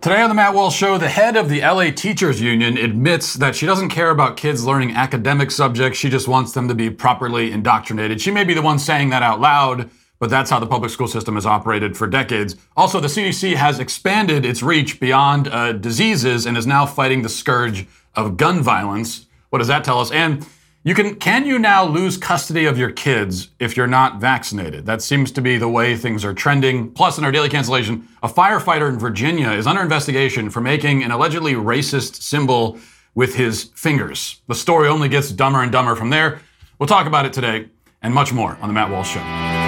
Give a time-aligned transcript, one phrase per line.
[0.00, 3.54] Today on the Matt Walsh Show, the head of the LA Teachers Union admits that
[3.54, 5.98] she doesn't care about kids learning academic subjects.
[5.98, 8.18] She just wants them to be properly indoctrinated.
[8.18, 11.06] She may be the one saying that out loud, but that's how the public school
[11.06, 12.56] system has operated for decades.
[12.78, 17.28] Also, the CDC has expanded its reach beyond uh, diseases and is now fighting the
[17.28, 19.26] scourge of gun violence.
[19.50, 20.10] What does that tell us?
[20.10, 20.46] And
[20.82, 24.86] you can can you now lose custody of your kids if you're not vaccinated?
[24.86, 26.90] That seems to be the way things are trending.
[26.92, 31.10] Plus, in our daily cancellation, a firefighter in Virginia is under investigation for making an
[31.10, 32.78] allegedly racist symbol
[33.14, 34.40] with his fingers.
[34.46, 36.40] The story only gets dumber and dumber from there.
[36.78, 37.68] We'll talk about it today
[38.00, 39.59] and much more on the Matt Walsh Show.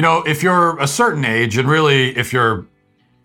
[0.00, 2.64] You know, if you're a certain age, and really if you're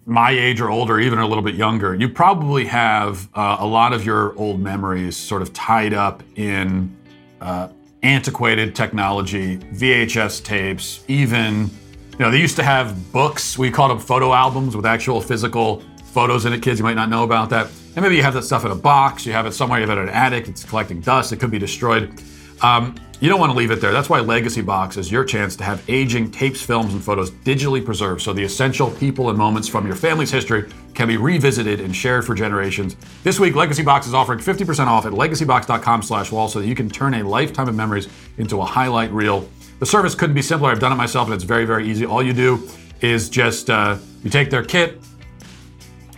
[0.06, 3.94] my age or older, even a little bit younger, you probably have uh, a lot
[3.94, 6.94] of your old memories sort of tied up in
[7.40, 7.70] uh,
[8.04, 11.70] antiquated technology, VHS tapes, even,
[12.12, 13.58] you know, they used to have books.
[13.58, 16.62] We called them photo albums with actual physical photos in it.
[16.62, 17.67] Kids, you might not know about that.
[17.95, 19.98] And maybe you have that stuff in a box, you have it somewhere, you have
[19.98, 22.22] it in an attic, it's collecting dust, it could be destroyed.
[22.62, 23.91] Um, you don't want to leave it there.
[23.91, 27.83] That's why Legacy Box is your chance to have aging tapes, films, and photos digitally
[27.83, 31.95] preserved so the essential people and moments from your family's history can be revisited and
[31.95, 32.95] shared for generations.
[33.23, 36.75] This week, Legacy Box is offering 50% off at legacybox.com slash Walsh so that you
[36.75, 39.47] can turn a lifetime of memories into a highlight reel.
[39.80, 40.69] The service couldn't be simpler.
[40.71, 42.05] I've done it myself, and it's very, very easy.
[42.05, 42.67] All you do
[43.02, 45.02] is just uh, you take their kit,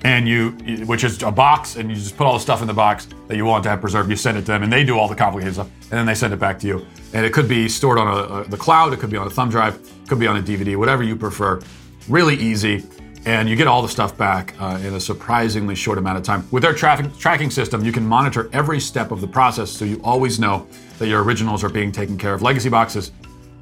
[0.04, 0.52] and you,
[0.86, 3.36] which is a box, and you just put all the stuff in the box that
[3.36, 4.10] you want to have preserved.
[4.10, 6.14] You send it to them, and they do all the complicated stuff, and then they
[6.14, 6.86] send it back to you.
[7.14, 9.30] And it could be stored on a, a, the cloud, it could be on a
[9.30, 11.62] thumb drive, it could be on a DVD, whatever you prefer.
[12.08, 12.86] Really easy,
[13.26, 16.48] and you get all the stuff back uh, in a surprisingly short amount of time.
[16.52, 20.00] With their traffic tracking system, you can monitor every step of the process, so you
[20.04, 20.68] always know
[21.00, 22.42] that your originals are being taken care of.
[22.42, 23.12] Legacy boxes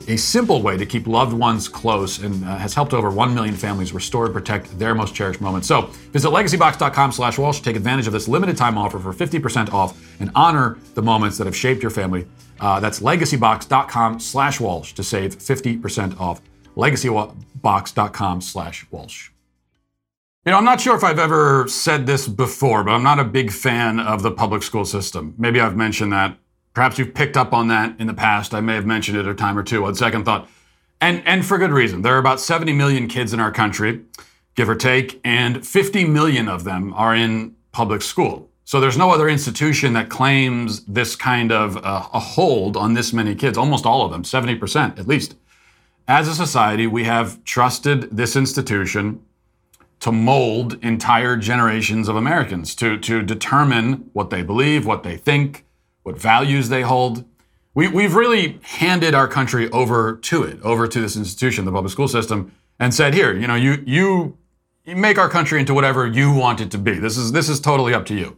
[0.07, 3.55] a simple way to keep loved ones close and uh, has helped over 1 million
[3.55, 5.67] families restore and protect their most cherished moments.
[5.67, 9.73] So visit legacybox.com slash Walsh to take advantage of this limited time offer for 50%
[9.73, 12.27] off and honor the moments that have shaped your family.
[12.59, 16.41] Uh, that's legacybox.com slash Walsh to save 50% off.
[16.75, 19.29] legacybox.com slash Walsh.
[20.45, 23.23] You know, I'm not sure if I've ever said this before, but I'm not a
[23.23, 25.33] big fan of the public school system.
[25.39, 26.37] Maybe I've mentioned that
[26.75, 28.53] Perhaps you've picked up on that in the past.
[28.53, 30.47] I may have mentioned it a time or two on second thought.
[31.01, 32.01] And, and for good reason.
[32.01, 34.01] There are about 70 million kids in our country,
[34.55, 38.49] give or take, and 50 million of them are in public school.
[38.65, 43.13] So there's no other institution that claims this kind of uh, a hold on this
[43.13, 45.35] many kids, almost all of them, 70% at least.
[46.07, 49.23] As a society, we have trusted this institution
[50.01, 55.64] to mold entire generations of Americans, to, to determine what they believe, what they think,
[56.05, 57.25] what values they hold.
[57.73, 61.91] We, we've really handed our country over to it, over to this institution, the public
[61.91, 64.37] school system, and said, here, you know, you, you,
[64.85, 66.93] make our country into whatever you want it to be.
[66.93, 68.37] This is, this is totally up to you.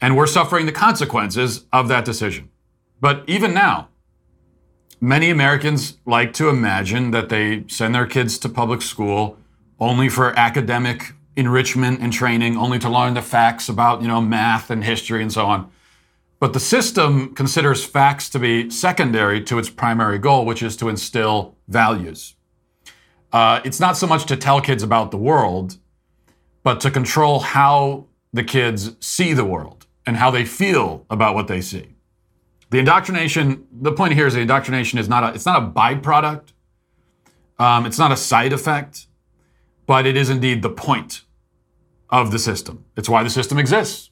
[0.00, 2.48] And we're suffering the consequences of that decision.
[3.02, 3.88] But even now,
[4.98, 9.36] many Americans like to imagine that they send their kids to public school
[9.78, 14.70] only for academic enrichment and training, only to learn the facts about, you know, math
[14.70, 15.70] and history and so on.
[16.44, 20.90] But the system considers facts to be secondary to its primary goal, which is to
[20.90, 22.34] instill values.
[23.32, 25.78] Uh, it's not so much to tell kids about the world,
[26.62, 31.48] but to control how the kids see the world and how they feel about what
[31.48, 31.94] they see.
[32.68, 36.52] The indoctrination, the point here is the indoctrination is not a, it's not a byproduct.
[37.58, 39.06] Um, it's not a side effect,
[39.86, 41.22] but it is indeed the point
[42.10, 42.84] of the system.
[42.98, 44.10] It's why the system exists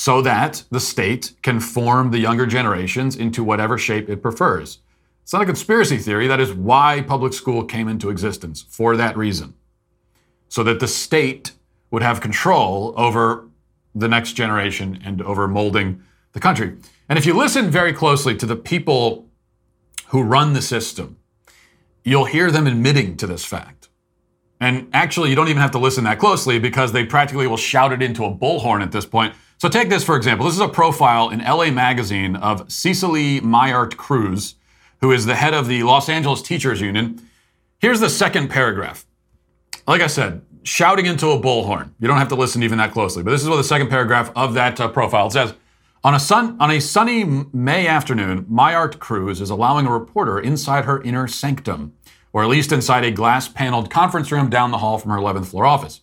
[0.00, 4.78] so that the state can form the younger generations into whatever shape it prefers.
[5.22, 6.26] It's not a conspiracy theory.
[6.26, 9.52] That is why public school came into existence, for that reason.
[10.48, 11.52] So that the state
[11.90, 13.46] would have control over
[13.94, 16.78] the next generation and over molding the country.
[17.10, 19.28] And if you listen very closely to the people
[20.06, 21.18] who run the system,
[22.04, 23.90] you'll hear them admitting to this fact.
[24.60, 27.92] And actually, you don't even have to listen that closely because they practically will shout
[27.92, 30.46] it into a bullhorn at this point so take this for example.
[30.46, 34.54] This is a profile in LA Magazine of Cecily Myart Cruz,
[35.02, 37.20] who is the head of the Los Angeles Teachers Union.
[37.78, 39.04] Here's the second paragraph.
[39.86, 41.90] Like I said, shouting into a bullhorn.
[42.00, 44.32] You don't have to listen even that closely, but this is what the second paragraph
[44.34, 45.52] of that uh, profile says.
[46.02, 50.86] On a, sun, on a sunny May afternoon, Myart Cruz is allowing a reporter inside
[50.86, 51.92] her inner sanctum,
[52.32, 55.48] or at least inside a glass paneled conference room down the hall from her 11th
[55.48, 56.00] floor office.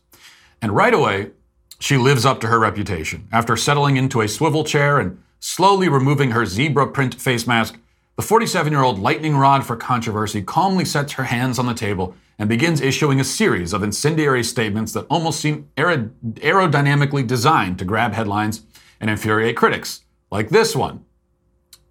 [0.62, 1.32] And right away,
[1.80, 3.28] she lives up to her reputation.
[3.32, 7.80] After settling into a swivel chair and slowly removing her zebra print face mask,
[8.16, 12.16] the 47 year old lightning rod for controversy calmly sets her hands on the table
[12.40, 17.86] and begins issuing a series of incendiary statements that almost seem aer- aerodynamically designed to
[17.86, 18.64] grab headlines
[19.00, 21.06] and infuriate critics, like this one.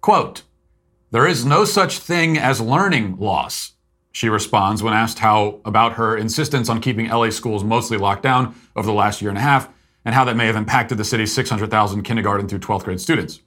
[0.01, 0.43] Quote,
[1.11, 3.73] there is no such thing as learning loss,
[4.17, 8.55] she responds when asked how about her insistence on keeping LA schools mostly locked down
[8.75, 9.69] over the last year and a half
[10.07, 13.41] and how that may have impacted the city's 600,000 kindergarten through 12th grade students.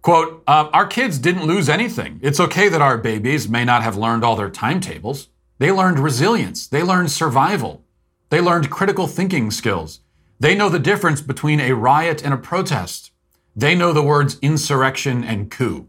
[0.00, 2.20] Quote, uh, our kids didn't lose anything.
[2.22, 5.26] It's okay that our babies may not have learned all their timetables.
[5.58, 6.68] They learned resilience.
[6.68, 7.82] They learned survival.
[8.30, 9.98] They learned critical thinking skills.
[10.38, 13.10] They know the difference between a riot and a protest.
[13.56, 15.88] They know the words insurrection and coup.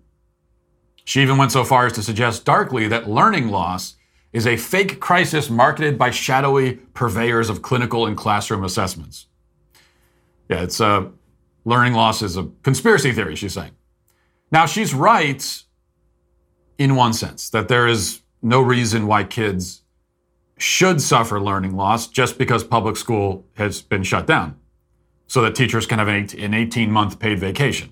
[1.06, 3.96] She even went so far as to suggest darkly that learning loss
[4.32, 9.28] is a fake crisis marketed by shadowy purveyors of clinical and classroom assessments.
[10.54, 11.12] Yeah, it's a
[11.66, 13.72] learning loss is a conspiracy theory, she's saying.
[14.52, 15.64] Now, she's right
[16.78, 19.82] in one sense that there is no reason why kids
[20.60, 24.60] should suffer learning loss just because public school has been shut down
[25.26, 27.92] so that teachers can have an 18 month paid vacation.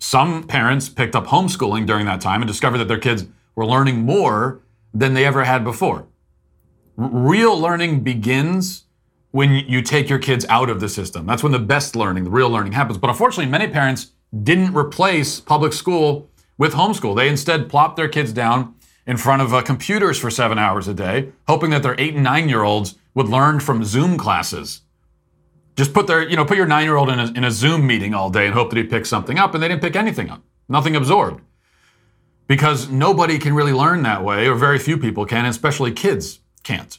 [0.00, 4.00] Some parents picked up homeschooling during that time and discovered that their kids were learning
[4.00, 4.60] more
[4.92, 6.08] than they ever had before.
[6.96, 8.86] Real learning begins
[9.32, 11.26] when you take your kids out of the system.
[11.26, 12.98] That's when the best learning, the real learning happens.
[12.98, 14.12] But unfortunately, many parents
[14.42, 16.28] didn't replace public school
[16.58, 17.16] with homeschool.
[17.16, 18.74] They instead plopped their kids down
[19.06, 22.24] in front of uh, computers for seven hours a day, hoping that their eight and
[22.24, 24.82] nine year olds would learn from Zoom classes.
[25.76, 27.86] Just put their, you know, put your nine year old in a, in a Zoom
[27.86, 30.28] meeting all day and hope that he picks something up, and they didn't pick anything
[30.28, 30.42] up.
[30.68, 31.40] Nothing absorbed.
[32.46, 36.40] Because nobody can really learn that way, or very few people can, and especially kids
[36.62, 36.98] can't.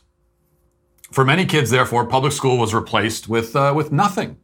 [1.12, 4.38] For many kids, therefore, public school was replaced with, uh, with nothing,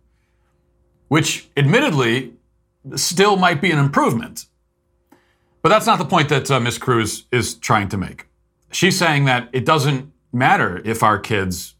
[1.07, 2.33] which admittedly
[2.95, 4.45] still might be an improvement.
[5.61, 6.77] But that's not the point that uh, Ms.
[6.77, 8.27] Cruz is trying to make.
[8.71, 11.75] She's saying that it doesn't matter if our kids,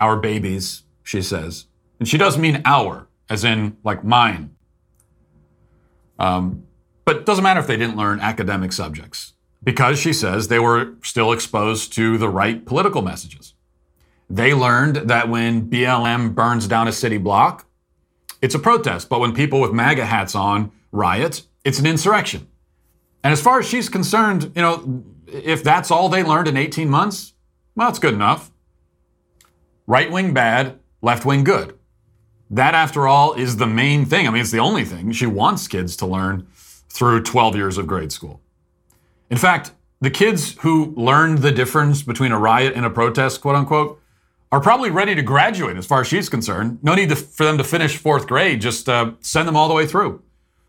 [0.00, 1.66] our babies, she says,
[1.98, 4.54] and she does mean our, as in like mine.
[6.18, 6.64] Um,
[7.04, 10.94] but it doesn't matter if they didn't learn academic subjects because she says they were
[11.02, 13.54] still exposed to the right political messages.
[14.28, 17.66] They learned that when BLM burns down a city block,
[18.42, 19.08] it's a protest.
[19.08, 22.48] But when people with MAGA hats on riot, it's an insurrection.
[23.22, 26.88] And as far as she's concerned, you know, if that's all they learned in 18
[26.88, 27.34] months,
[27.74, 28.50] well, it's good enough.
[29.86, 31.78] Right wing bad, left wing good.
[32.50, 34.26] That, after all, is the main thing.
[34.26, 36.46] I mean, it's the only thing she wants kids to learn
[36.88, 38.40] through 12 years of grade school.
[39.30, 43.56] In fact, the kids who learned the difference between a riot and a protest, quote
[43.56, 44.00] unquote,
[44.56, 46.78] are probably ready to graduate as far as she's concerned.
[46.82, 49.74] No need to, for them to finish fourth grade, just uh, send them all the
[49.74, 50.22] way through.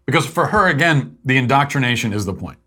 [0.06, 2.58] Because for her, again, the indoctrination is the point.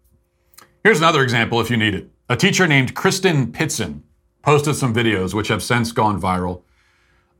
[0.82, 2.08] Here's another example if you need it.
[2.30, 4.00] A teacher named Kristen Pitzen
[4.40, 6.62] posted some videos which have since gone viral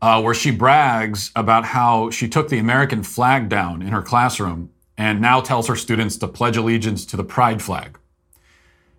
[0.03, 4.69] uh, where she brags about how she took the American flag down in her classroom
[4.99, 7.99] and now tells her students to pledge allegiance to the pride flag.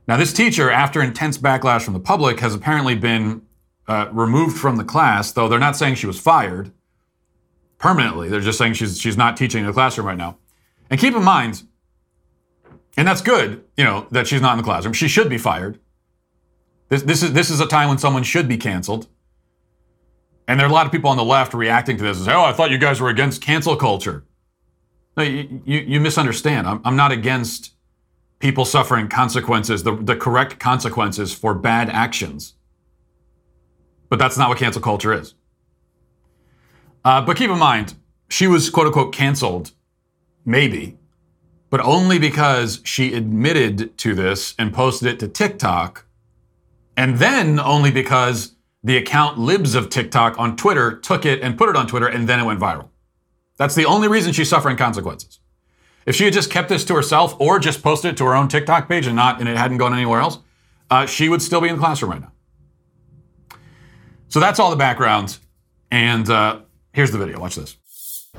[0.07, 3.43] Now, this teacher, after intense backlash from the public, has apparently been
[3.87, 6.71] uh, removed from the class, though they're not saying she was fired
[7.77, 8.29] permanently.
[8.29, 10.37] They're just saying she's, she's not teaching in the classroom right now.
[10.89, 11.63] And keep in mind,
[12.97, 14.93] and that's good, you know, that she's not in the classroom.
[14.93, 15.79] She should be fired.
[16.89, 19.07] This, this, is, this is a time when someone should be canceled.
[20.47, 22.33] And there are a lot of people on the left reacting to this and say,
[22.33, 24.25] oh, I thought you guys were against cancel culture.
[25.15, 26.67] No, you, you, you misunderstand.
[26.67, 27.71] I'm, I'm not against
[28.39, 32.55] people suffering consequences, the, the correct consequences for bad actions.
[34.11, 35.35] But that's not what cancel culture is.
[37.05, 37.93] Uh, but keep in mind,
[38.27, 39.71] she was quote unquote canceled,
[40.43, 40.97] maybe,
[41.69, 46.05] but only because she admitted to this and posted it to TikTok,
[46.97, 51.69] and then only because the account Libs of TikTok on Twitter took it and put
[51.69, 52.89] it on Twitter, and then it went viral.
[53.55, 55.39] That's the only reason she's suffering consequences.
[56.05, 58.49] If she had just kept this to herself or just posted it to her own
[58.49, 60.39] TikTok page and not and it hadn't gone anywhere else,
[60.89, 62.31] uh, she would still be in the classroom right now.
[64.31, 65.37] So that's all the background.
[65.91, 66.61] And uh,
[66.93, 67.37] here's the video.
[67.37, 67.75] Watch this.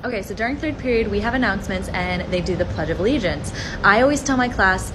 [0.03, 3.53] Okay, so during third period, we have announcements and they do the Pledge of Allegiance.
[3.85, 4.91] I always tell my class,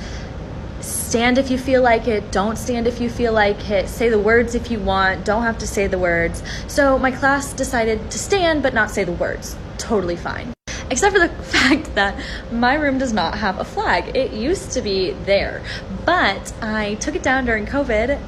[0.81, 4.17] stand if you feel like it, don't stand if you feel like it, say the
[4.17, 6.41] words if you want, don't have to say the words.
[6.67, 9.55] So my class decided to stand but not say the words.
[9.77, 10.51] Totally fine.
[10.89, 12.19] Except for the fact that
[12.51, 14.17] my room does not have a flag.
[14.17, 15.63] It used to be there,
[16.07, 18.19] but I took it down during COVID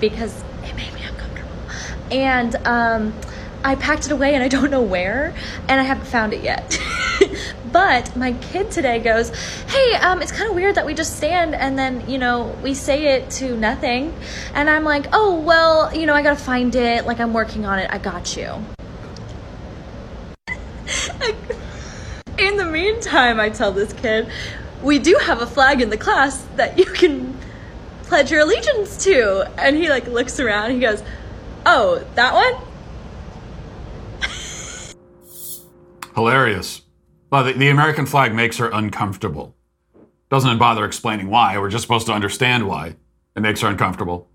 [0.00, 0.91] because it made
[2.12, 3.12] and um,
[3.64, 5.34] I packed it away and I don't know where,
[5.68, 6.78] and I haven't found it yet.
[7.72, 9.30] But my kid today goes,
[9.68, 12.74] Hey, um, it's kind of weird that we just stand and then, you know, we
[12.74, 14.12] say it to nothing.
[14.54, 17.06] And I'm like, Oh, well, you know, I gotta find it.
[17.06, 17.90] Like, I'm working on it.
[17.90, 18.62] I got you.
[22.38, 24.28] in the meantime, I tell this kid,
[24.82, 27.34] we do have a flag in the class that you can
[28.02, 29.50] pledge your allegiance to.
[29.58, 31.02] And he like looks around, he goes,
[31.64, 32.54] Oh, that one?
[36.14, 36.82] Hilarious.
[37.30, 39.56] Well, the, the American flag makes her uncomfortable.
[40.30, 41.58] Doesn't bother explaining why.
[41.58, 42.96] We're just supposed to understand why
[43.36, 44.28] it makes her uncomfortable.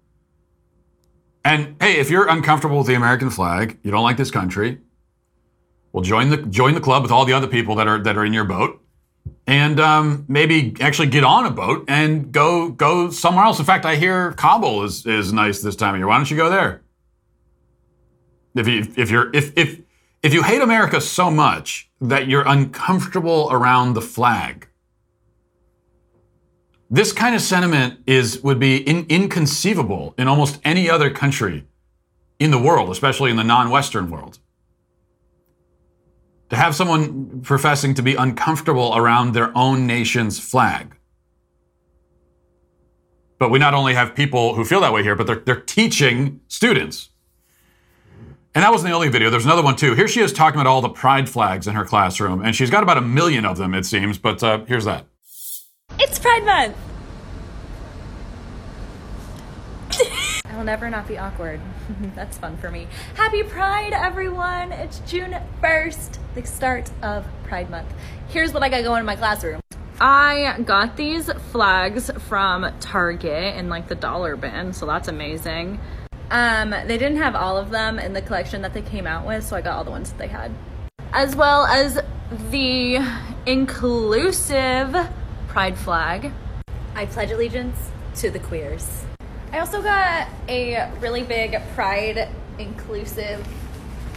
[1.44, 4.80] And hey, if you're uncomfortable with the American flag, you don't like this country,
[5.94, 8.26] well, join the join the club with all the other people that are that are
[8.26, 8.82] in your boat,
[9.48, 13.60] and um, maybe actually get on a boat and go go somewhere else.
[13.60, 16.08] In fact, I hear Kabul is is nice this time of year.
[16.08, 16.84] Why don't you go there?
[18.58, 19.82] If you if you're if if
[20.24, 24.68] if you hate America so much that you're uncomfortable around the flag,
[26.90, 31.66] this kind of sentiment is would be in, inconceivable in almost any other country
[32.40, 34.40] in the world, especially in the non-Western world.
[36.50, 40.96] To have someone professing to be uncomfortable around their own nation's flag.
[43.38, 46.40] But we not only have people who feel that way here, but they're, they're teaching
[46.48, 47.10] students.
[48.58, 49.30] And that wasn't the only video.
[49.30, 49.94] There's another one too.
[49.94, 52.82] Here she is talking about all the pride flags in her classroom, and she's got
[52.82, 54.18] about a million of them, it seems.
[54.18, 55.06] But uh, here's that.
[56.00, 56.76] It's Pride Month.
[60.46, 61.62] I will never not be awkward.
[62.16, 62.88] That's fun for me.
[63.14, 64.72] Happy Pride, everyone!
[64.72, 67.94] It's June 1st, the start of Pride Month.
[68.30, 69.62] Here's what I got going in my classroom.
[70.02, 75.80] I got these flags from Target in like the dollar bin, so that's amazing.
[76.30, 79.46] Um, they didn't have all of them in the collection that they came out with,
[79.46, 80.52] so I got all the ones that they had.
[81.14, 82.00] As well as
[82.52, 83.00] the
[83.46, 84.96] inclusive
[85.48, 86.32] pride flag.
[86.96, 89.06] I pledge allegiance to the queers.
[89.54, 92.30] I also got a really big pride
[92.60, 93.48] inclusive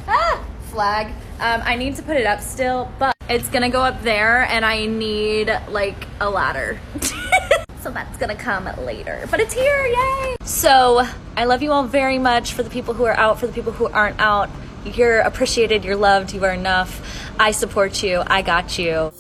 [0.09, 1.09] ah, flag.
[1.39, 4.65] Um, I need to put it up still, but it's gonna go up there and
[4.65, 6.81] I need like a ladder.
[7.83, 9.27] so that's gonna come later.
[9.31, 10.37] But it's here, yay!
[10.45, 11.07] So
[11.37, 13.73] I love you all very much for the people who are out, for the people
[13.73, 14.51] who aren't out.
[14.85, 17.31] You're appreciated, you're loved, you are enough.
[17.39, 19.13] I support you, I got you.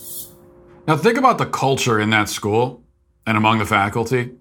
[0.87, 2.83] Now, think about the culture in that school
[3.27, 4.33] and among the faculty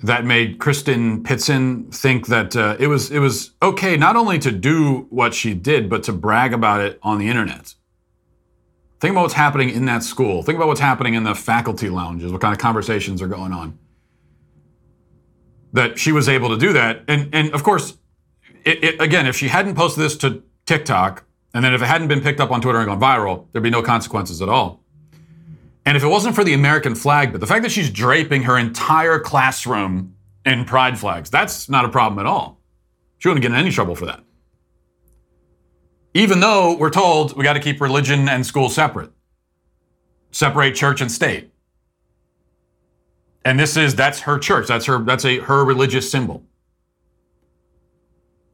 [0.00, 4.52] that made Kristen Pitzen think that uh, it was it was okay not only to
[4.52, 7.74] do what she did, but to brag about it on the internet.
[9.00, 10.42] Think about what's happening in that school.
[10.42, 12.32] Think about what's happening in the faculty lounges.
[12.32, 13.78] What kind of conversations are going on?
[15.72, 17.98] That she was able to do that, and and of course,
[18.64, 21.24] it, it, again, if she hadn't posted this to TikTok,
[21.54, 23.70] and then if it hadn't been picked up on Twitter and gone viral, there'd be
[23.70, 24.82] no consequences at all.
[25.84, 28.58] And if it wasn't for the American flag, but the fact that she's draping her
[28.58, 30.14] entire classroom
[30.44, 32.60] in pride flags, that's not a problem at all.
[33.18, 34.22] She wouldn't get in any trouble for that.
[36.14, 39.10] Even though we're told we got to keep religion and school separate,
[40.30, 41.52] separate church and state.
[43.44, 44.68] And this is that's her church.
[44.68, 46.44] That's her that's a her religious symbol.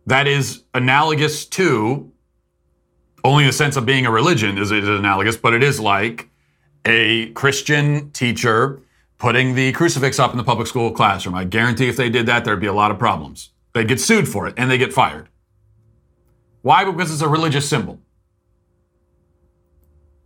[0.06, 2.12] That is analogous to
[3.24, 6.28] only in the sense of being a religion is it analogous, but it is like
[6.84, 8.82] a Christian teacher
[9.16, 11.34] putting the crucifix up in the public school classroom.
[11.34, 13.50] I guarantee if they did that, there'd be a lot of problems.
[13.72, 15.28] They'd get sued for it and they get fired.
[16.64, 16.82] Why?
[16.86, 18.00] Because it's a religious symbol.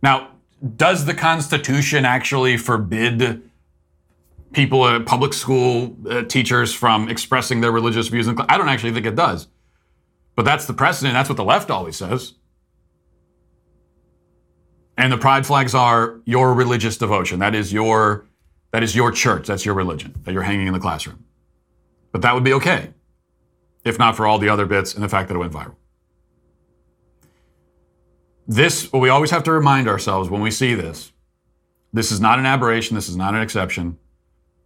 [0.01, 0.29] Now,
[0.77, 3.41] does the Constitution actually forbid
[4.53, 8.25] people at public school uh, teachers from expressing their religious views?
[8.29, 8.47] In class?
[8.49, 9.49] I don't actually think it does.
[10.37, 11.13] But that's the precedent.
[11.13, 12.35] That's what the left always says.
[14.97, 17.39] And the pride flags are your religious devotion.
[17.39, 18.25] That is your
[18.71, 19.47] that is your church.
[19.47, 21.25] That's your religion that you're hanging in the classroom.
[22.13, 22.93] But that would be okay
[23.83, 25.75] if not for all the other bits and the fact that it went viral.
[28.49, 31.11] This, we always have to remind ourselves when we see this,
[31.93, 33.99] this is not an aberration, this is not an exception.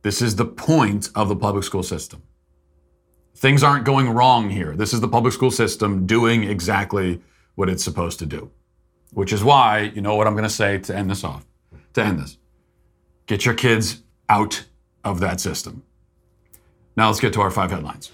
[0.03, 2.23] This is the point of the public school system.
[3.35, 4.73] Things aren't going wrong here.
[4.73, 7.21] This is the public school system doing exactly
[7.55, 8.49] what it's supposed to do.
[9.11, 11.45] Which is why, you know what I'm going to say to end this off,
[11.95, 12.37] to end this.
[13.25, 14.63] Get your kids out
[15.03, 15.83] of that system.
[16.95, 18.11] Now let's get to our five headlines.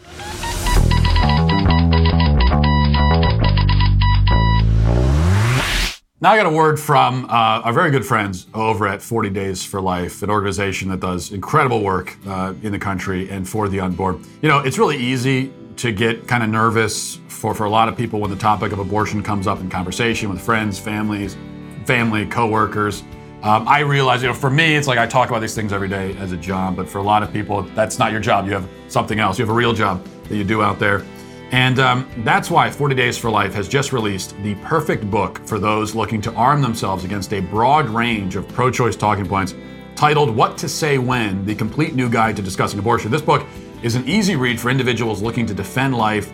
[6.22, 9.64] Now I got a word from uh, our very good friends over at 40 Days
[9.64, 13.80] for Life, an organization that does incredible work uh, in the country and for the
[13.80, 14.22] unborn.
[14.42, 17.96] You know, it's really easy to get kind of nervous for, for a lot of
[17.96, 21.38] people when the topic of abortion comes up in conversation with friends, families,
[21.86, 23.02] family, coworkers.
[23.42, 25.88] Um, I realize, you know, for me, it's like I talk about these things every
[25.88, 28.46] day as a job, but for a lot of people, that's not your job.
[28.46, 29.40] You have something else.
[29.40, 31.06] You have a real job that you do out there.
[31.52, 35.58] And um, that's why 40 Days for Life has just released the perfect book for
[35.58, 39.56] those looking to arm themselves against a broad range of pro choice talking points
[39.96, 43.10] titled What to Say When The Complete New Guide to Discussing Abortion.
[43.10, 43.48] This book
[43.82, 46.32] is an easy read for individuals looking to defend life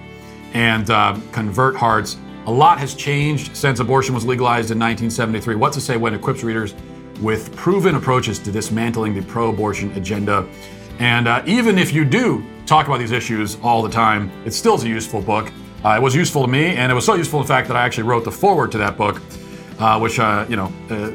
[0.54, 2.18] and uh, convert hearts.
[2.48, 5.56] A lot has changed since abortion was legalized in 1973.
[5.56, 6.76] What to Say When equips readers
[7.22, 10.48] with proven approaches to dismantling the pro abortion agenda.
[11.00, 14.76] And uh, even if you do talk about these issues all the time, it still
[14.76, 15.52] is a useful book.
[15.84, 17.86] Uh, it was useful to me, and it was so useful, in fact, that I
[17.86, 19.22] actually wrote the foreword to that book,
[19.80, 21.12] uh, which, uh, you know, uh,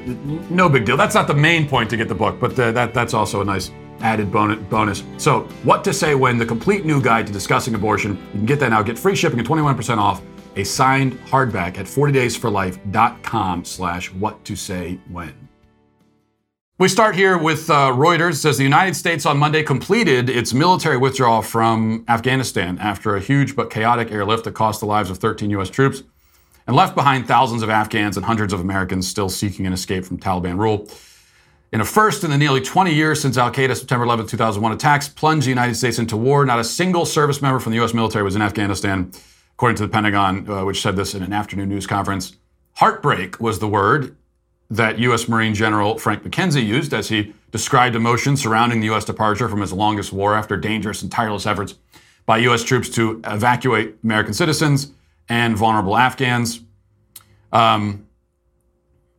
[0.49, 0.97] no big deal.
[0.97, 3.45] That's not the main point to get the book, but uh, that, that's also a
[3.45, 5.03] nice added bonus.
[5.19, 8.13] So, what to say when the complete new guide to discussing abortion.
[8.33, 8.83] You can get that now.
[8.83, 10.23] Get free shipping and 21% off
[10.57, 15.40] a signed hardback at 40daysforlife.com slash what to say when.
[16.81, 18.31] We start here with uh, Reuters.
[18.31, 23.21] It says the United States on Monday completed its military withdrawal from Afghanistan after a
[23.21, 25.69] huge but chaotic airlift that cost the lives of 13 U.S.
[25.69, 26.03] troops
[26.67, 30.17] and left behind thousands of Afghans and hundreds of Americans still seeking an escape from
[30.19, 30.89] Taliban rule.
[31.71, 35.07] In a first in the nearly 20 years since Al Qaeda September 11, 2001 attacks
[35.07, 37.93] plunged the United States into war, not a single service member from the U.S.
[37.93, 39.13] military was in Afghanistan,
[39.53, 42.37] according to the Pentagon, uh, which said this in an afternoon news conference.
[42.77, 44.17] Heartbreak was the word
[44.71, 45.29] that U.S.
[45.29, 49.05] Marine General Frank McKenzie used as he described emotions surrounding the U.S.
[49.05, 51.75] departure from his longest war after dangerous and tireless efforts
[52.25, 52.63] by U.S.
[52.63, 54.93] troops to evacuate American citizens
[55.29, 56.61] and vulnerable Afghans.
[57.53, 58.07] Um,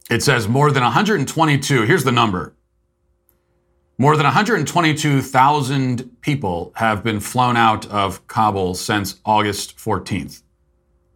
[0.09, 2.53] it says more than 122, here's the number.
[3.97, 10.41] More than 122,000 people have been flown out of Kabul since August 14th,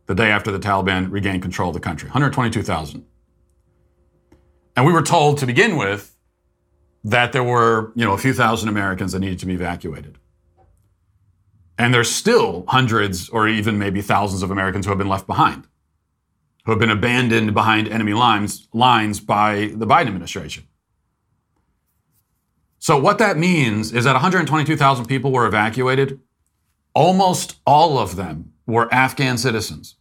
[0.06, 2.10] the day after the Taliban regained control of the country.
[2.10, 3.06] 122,000.
[4.76, 6.16] And we were told to begin with
[7.04, 10.18] that there were, you know, a few thousand Americans that needed to be evacuated.
[11.78, 15.68] And there's still hundreds or even maybe thousands of Americans who have been left behind,
[16.66, 20.66] who have been abandoned behind enemy lines, lines by the Biden administration.
[22.80, 26.20] So, what that means is that 122,000 people were evacuated.
[26.94, 29.96] Almost all of them were Afghan citizens.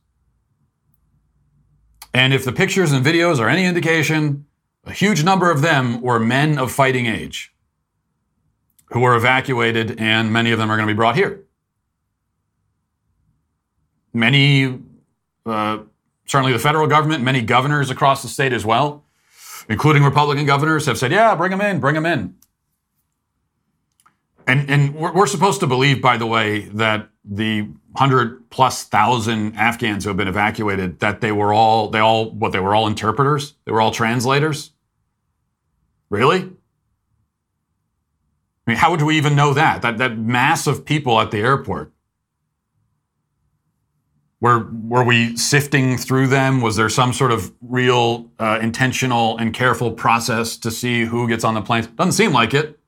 [2.12, 4.46] And if the pictures and videos are any indication,
[4.86, 7.52] a huge number of them were men of fighting age
[8.92, 11.44] who were evacuated, and many of them are going to be brought here.
[14.12, 14.78] Many,
[15.44, 15.78] uh,
[16.26, 19.04] certainly the federal government, many governors across the state as well,
[19.68, 22.36] including Republican governors, have said, yeah, bring them in, bring them in.
[24.46, 29.56] And, and we're, we're supposed to believe, by the way, that the hundred plus thousand
[29.56, 32.86] Afghans who have been evacuated, that they were all, they all, what, they were all
[32.86, 33.54] interpreters?
[33.64, 34.70] They were all translators?
[36.10, 36.50] Really?
[38.66, 39.82] I mean, how would we even know that?
[39.82, 41.92] That, that mass of people at the airport.
[44.40, 46.60] Were, were we sifting through them?
[46.60, 51.44] Was there some sort of real, uh, intentional, and careful process to see who gets
[51.44, 51.86] on the planes?
[51.86, 52.78] Doesn't seem like it.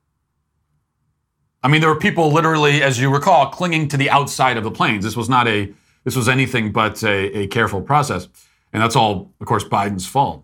[1.63, 4.71] I mean, there were people literally, as you recall, clinging to the outside of the
[4.71, 5.03] planes.
[5.03, 8.29] This was not a, this was anything but a, a careful process.
[8.71, 10.43] And that's all, of course, Biden's fault.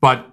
[0.00, 0.30] But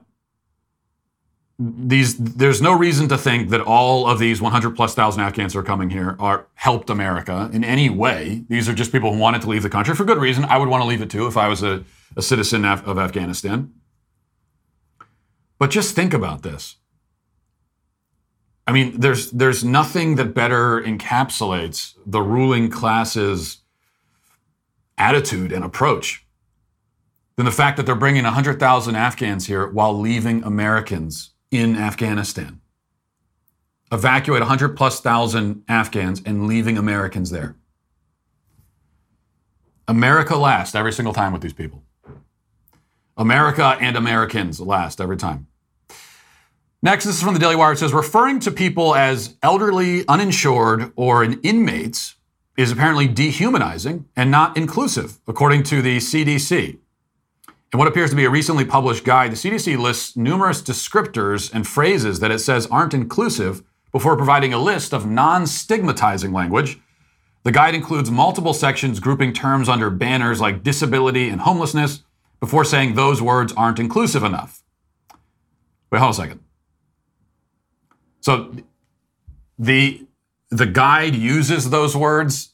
[1.64, 5.60] these there's no reason to think that all of these 100 plus thousand Afghans who
[5.60, 8.44] are coming here are helped America in any way.
[8.50, 10.46] These are just people who wanted to leave the country for good reason.
[10.46, 11.84] I would want to leave it too if I was a,
[12.18, 13.72] a citizen of, of Afghanistan.
[15.58, 16.76] But just think about this.
[18.68, 23.60] I mean, there's there's nothing that better encapsulates the ruling class's
[24.98, 26.26] attitude and approach
[27.36, 32.60] than the fact that they're bringing 100,000 Afghans here while leaving Americans in Afghanistan.
[33.92, 37.56] Evacuate 100 plus thousand Afghans and leaving Americans there.
[39.88, 41.84] America last every single time with these people.
[43.16, 45.46] America and Americans last every time.
[46.82, 47.74] Next, this is from the Daily Wire.
[47.74, 52.16] It says referring to people as elderly, uninsured, or an inmates
[52.58, 56.80] is apparently dehumanizing and not inclusive, according to the CDC.
[57.74, 61.68] In what appears to be a recently published guide, the CDC lists numerous descriptors and
[61.68, 66.80] phrases that it says aren't inclusive before providing a list of non stigmatizing language.
[67.42, 72.04] The guide includes multiple sections grouping terms under banners like disability and homelessness
[72.40, 74.62] before saying those words aren't inclusive enough.
[75.92, 76.42] Wait, hold a second.
[78.22, 78.56] So
[79.58, 80.06] the,
[80.52, 82.54] the guide uses those words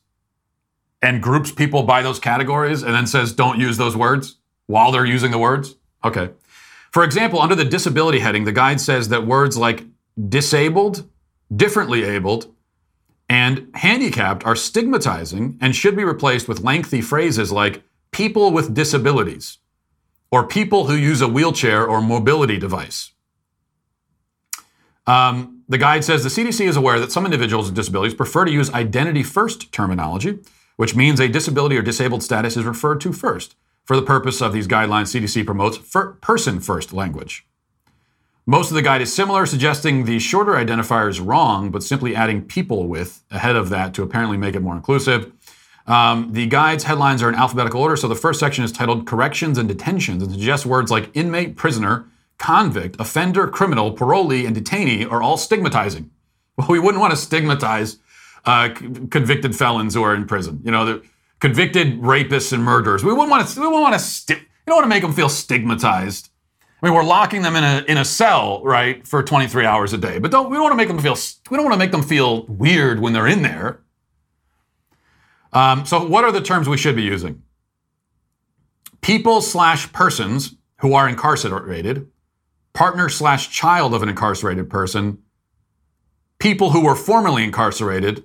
[1.01, 4.38] and groups people by those categories and then says don't use those words?
[4.69, 5.77] While they're using the words?
[6.03, 6.29] Okay.
[6.91, 9.84] For example, under the disability heading, the guide says that words like
[10.27, 11.10] disabled,
[11.53, 12.53] differently abled,
[13.27, 19.58] and handicapped are stigmatizing and should be replaced with lengthy phrases like people with disabilities
[20.29, 23.12] or people who use a wheelchair or mobility device.
[25.08, 28.51] Um, the guide says the CDC is aware that some individuals with disabilities prefer to
[28.51, 30.38] use identity first terminology,
[30.75, 33.55] which means a disability or disabled status is referred to first.
[33.89, 35.80] For the purpose of these guidelines, CDC promotes
[36.21, 37.47] person first language.
[38.45, 42.43] Most of the guide is similar, suggesting the shorter identifier is wrong, but simply adding
[42.43, 45.32] people with ahead of that to apparently make it more inclusive.
[45.88, 49.58] Um, the guide's headlines are in alphabetical order, so the first section is titled Corrections
[49.58, 52.06] and Detentions and suggests words like inmate, prisoner,
[52.38, 56.12] convict, offender, criminal, parolee, and detainee are all stigmatizing.
[56.58, 57.97] Well, we wouldn't want to stigmatize
[58.45, 58.69] uh,
[59.10, 60.62] convicted felons who are in prison.
[60.63, 61.02] You know,
[61.39, 63.04] convicted rapists and murderers.
[63.04, 63.60] We wouldn't want to.
[63.60, 63.99] We wouldn't want to.
[63.99, 66.30] Sti- don't want to make them feel stigmatized.
[66.82, 69.97] I mean, we're locking them in a in a cell, right, for 23 hours a
[69.97, 70.19] day.
[70.19, 71.17] But don't we don't want to make them feel.
[71.52, 73.82] We don't want to make them feel weird when they're in there.
[75.52, 77.43] Um, so, what are the terms we should be using?
[79.02, 82.08] People slash persons who are incarcerated,
[82.73, 85.17] partner slash child of an incarcerated person,
[86.38, 88.23] people who were formerly incarcerated,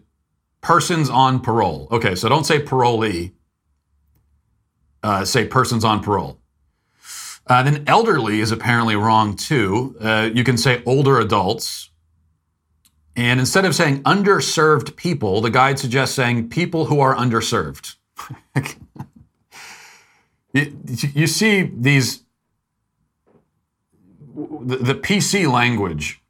[0.65, 1.87] persons on parole.
[1.93, 3.33] Okay, so don't say parolee,
[5.03, 6.41] uh, say persons on parole.
[7.47, 9.95] Uh, then elderly is apparently wrong too.
[10.01, 11.91] Uh, you can say older adults.
[13.15, 17.97] And instead of saying underserved people, the guide suggests saying people who are underserved.
[20.55, 22.25] you, you, see these,
[24.35, 26.23] the, the PC language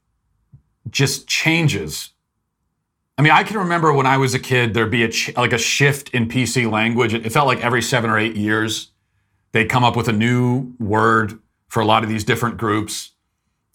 [0.91, 2.14] just changes.
[3.17, 5.53] I mean, I can remember when I was a kid, there'd be a ch- like
[5.53, 7.15] a shift in PC language.
[7.15, 8.91] It, felt like every seven or eight years,
[9.53, 13.13] they'd come up with a new word for a lot of these different groups.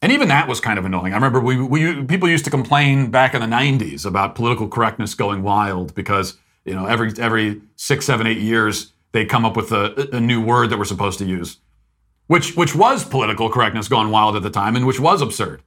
[0.01, 1.13] And even that was kind of annoying.
[1.13, 5.13] I remember we, we people used to complain back in the 90s about political correctness
[5.13, 9.71] going wild because, you know, every every six, seven, eight years they'd come up with
[9.71, 11.57] a, a new word that we're supposed to use.
[12.27, 15.63] Which which was political correctness going wild at the time and which was absurd.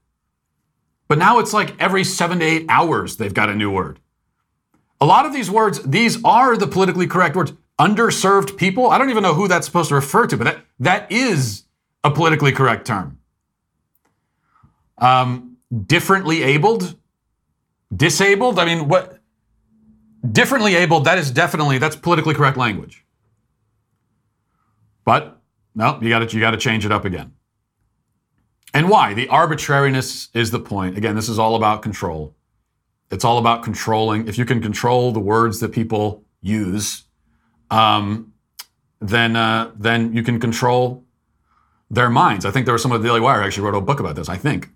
[1.12, 4.00] But now it's like every seven to eight hours they've got a new word.
[4.98, 7.52] A lot of these words, these are the politically correct words.
[7.78, 11.12] Underserved people, I don't even know who that's supposed to refer to, but that, that
[11.12, 11.64] is
[12.02, 13.18] a politically correct term.
[14.96, 16.96] Um, differently abled,
[17.94, 18.58] disabled.
[18.58, 19.20] I mean, what?
[20.26, 21.04] Differently abled.
[21.04, 23.04] That is definitely that's politically correct language.
[25.04, 25.38] But
[25.74, 27.34] no, you got to you got to change it up again.
[28.74, 29.14] And why?
[29.14, 30.96] The arbitrariness is the point.
[30.96, 32.34] Again, this is all about control.
[33.10, 34.26] It's all about controlling.
[34.26, 37.04] If you can control the words that people use,
[37.70, 38.32] um,
[39.00, 41.04] then uh, then you can control
[41.90, 42.46] their minds.
[42.46, 44.28] I think there was someone at the Daily Wire actually wrote a book about this.
[44.28, 44.70] I think.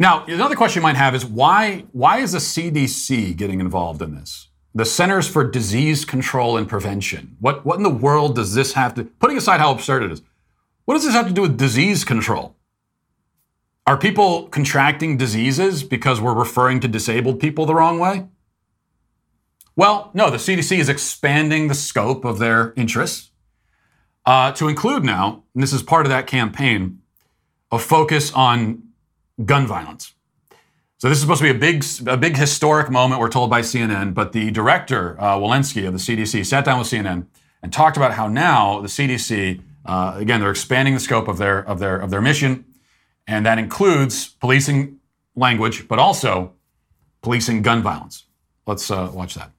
[0.00, 4.14] Now, another question you might have is why why is the CDC getting involved in
[4.14, 4.48] this?
[4.74, 7.36] The Centers for Disease Control and Prevention.
[7.38, 9.04] What what in the world does this have to?
[9.04, 10.22] Putting aside how absurd it is,
[10.90, 12.56] what does this have to do with disease control?
[13.86, 18.26] Are people contracting diseases because we're referring to disabled people the wrong way?
[19.76, 23.30] Well, no, the CDC is expanding the scope of their interests
[24.26, 27.02] uh, to include now, and this is part of that campaign,
[27.70, 28.82] a focus on
[29.44, 30.14] gun violence.
[30.98, 33.20] So this is supposed to be a big, a big historic moment.
[33.20, 36.88] We're told by CNN, but the director uh, Walensky of the CDC sat down with
[36.88, 37.28] CNN
[37.62, 41.66] and talked about how now the CDC uh, again, they're expanding the scope of their
[41.66, 42.64] of their of their mission,
[43.26, 44.98] and that includes policing
[45.34, 46.52] language, but also
[47.22, 48.26] policing gun violence.
[48.66, 49.52] Let's uh, watch that.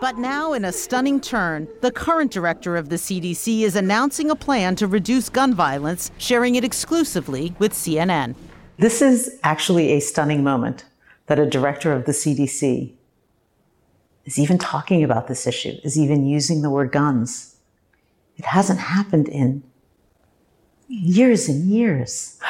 [0.00, 4.34] But now, in a stunning turn, the current director of the CDC is announcing a
[4.34, 8.34] plan to reduce gun violence, sharing it exclusively with CNN.
[8.78, 10.86] This is actually a stunning moment
[11.26, 12.94] that a director of the CDC
[14.24, 17.51] is even talking about this issue, is even using the word guns.
[18.42, 19.62] It hasn't happened in
[20.88, 22.40] years and years.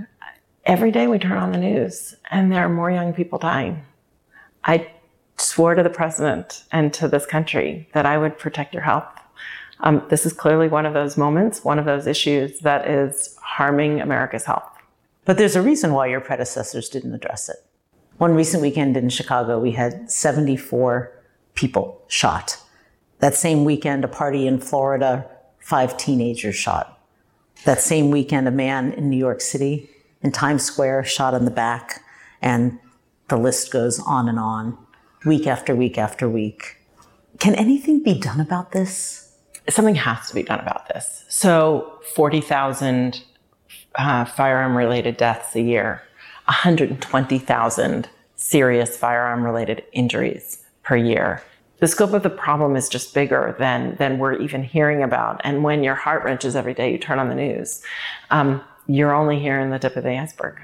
[0.66, 3.82] Every day we turn on the news and there are more young people dying.
[4.64, 4.92] I
[5.38, 9.08] swore to the president and to this country that I would protect your health.
[9.80, 14.02] Um, this is clearly one of those moments, one of those issues that is harming
[14.02, 14.70] America's health.
[15.24, 17.56] But there's a reason why your predecessors didn't address it.
[18.18, 21.10] One recent weekend in Chicago, we had 74
[21.54, 22.58] people shot
[23.20, 25.26] that same weekend, a party in Florida,
[25.58, 26.98] five teenagers shot.
[27.64, 29.88] That same weekend, a man in New York City,
[30.22, 32.02] in Times Square, shot in the back.
[32.42, 32.78] And
[33.28, 34.78] the list goes on and on,
[35.24, 36.78] week after week after week.
[37.38, 39.30] Can anything be done about this?
[39.68, 41.24] something has to be done about this.
[41.28, 43.22] So 40,000
[43.96, 46.02] uh, firearm related deaths a year,
[46.46, 51.42] 120,000 serious firearm related injuries per year.
[51.80, 55.40] The scope of the problem is just bigger than, than we're even hearing about.
[55.44, 57.82] And when your heart wrenches every day you turn on the news,
[58.30, 60.60] um, you're only hearing the tip of the iceberg.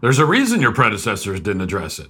[0.00, 2.08] There's a reason your predecessors didn't address it.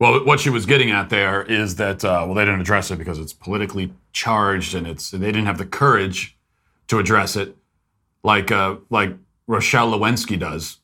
[0.00, 2.98] Well, what she was getting at there is that uh, well, they didn't address it
[2.98, 6.38] because it's politically charged, and it's they didn't have the courage
[6.86, 7.56] to address it,
[8.22, 9.16] like uh, like
[9.48, 10.78] Rochelle Walensky does.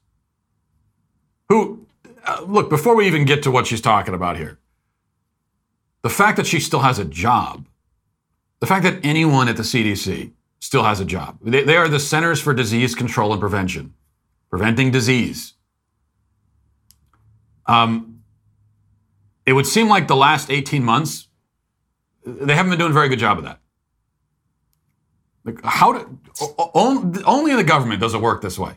[1.48, 1.86] Who,
[2.26, 4.58] uh, look, before we even get to what she's talking about here,
[6.04, 7.66] the fact that she still has a job,
[8.60, 11.98] the fact that anyone at the CDC still has a job, they, they are the
[11.98, 13.94] Centers for Disease Control and Prevention,
[14.50, 15.54] preventing disease.
[17.64, 18.22] Um,
[19.46, 21.28] it would seem like the last 18 months,
[22.26, 23.60] they haven't been doing a very good job of that.
[25.44, 26.20] Like how do,
[26.74, 28.74] only in the government does it work this way.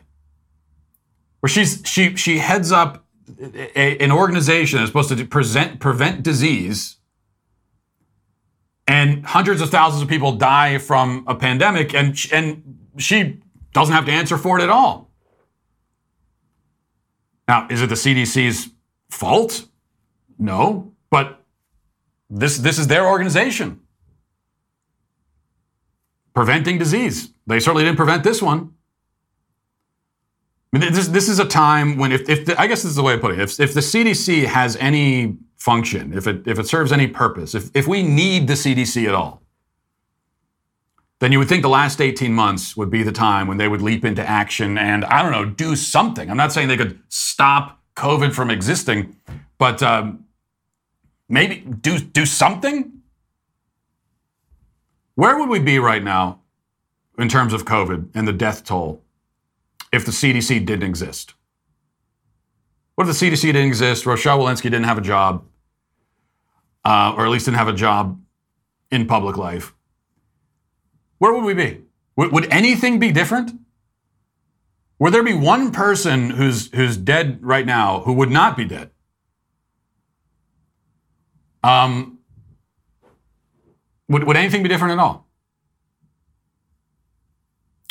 [1.40, 3.06] Where she's she she heads up
[3.40, 6.97] a, an organization that's supposed to present prevent disease,
[8.88, 13.40] and hundreds of thousands of people die from a pandemic, and and she
[13.72, 15.10] doesn't have to answer for it at all.
[17.46, 18.70] Now, is it the CDC's
[19.10, 19.66] fault?
[20.38, 21.44] No, but
[22.30, 23.80] this this is their organization.
[26.34, 27.32] Preventing disease.
[27.46, 28.74] They certainly didn't prevent this one.
[30.72, 32.96] I mean, this, this is a time when, if, if the, I guess this is
[32.96, 36.58] the way to put it, if, if the CDC has any function, if it, if
[36.58, 39.42] it serves any purpose, if, if we need the CDC at all,
[41.20, 43.82] then you would think the last 18 months would be the time when they would
[43.82, 46.30] leap into action and, I don't know, do something.
[46.30, 49.16] I'm not saying they could stop COVID from existing,
[49.58, 50.24] but um,
[51.28, 52.92] maybe do do something?
[55.16, 56.40] Where would we be right now
[57.18, 59.02] in terms of COVID and the death toll
[59.92, 61.34] if the CDC didn't exist?
[62.94, 64.06] What if the CDC didn't exist?
[64.06, 65.44] Rochelle Walensky didn't have a job,
[66.88, 68.18] uh, or at least didn't have a job
[68.90, 69.74] in public life.
[71.18, 71.82] Where would we be?
[72.16, 73.52] Would, would anything be different?
[74.98, 78.90] Would there be one person who's who's dead right now who would not be dead?
[81.62, 82.20] Um,
[84.08, 85.28] would, would anything be different at all?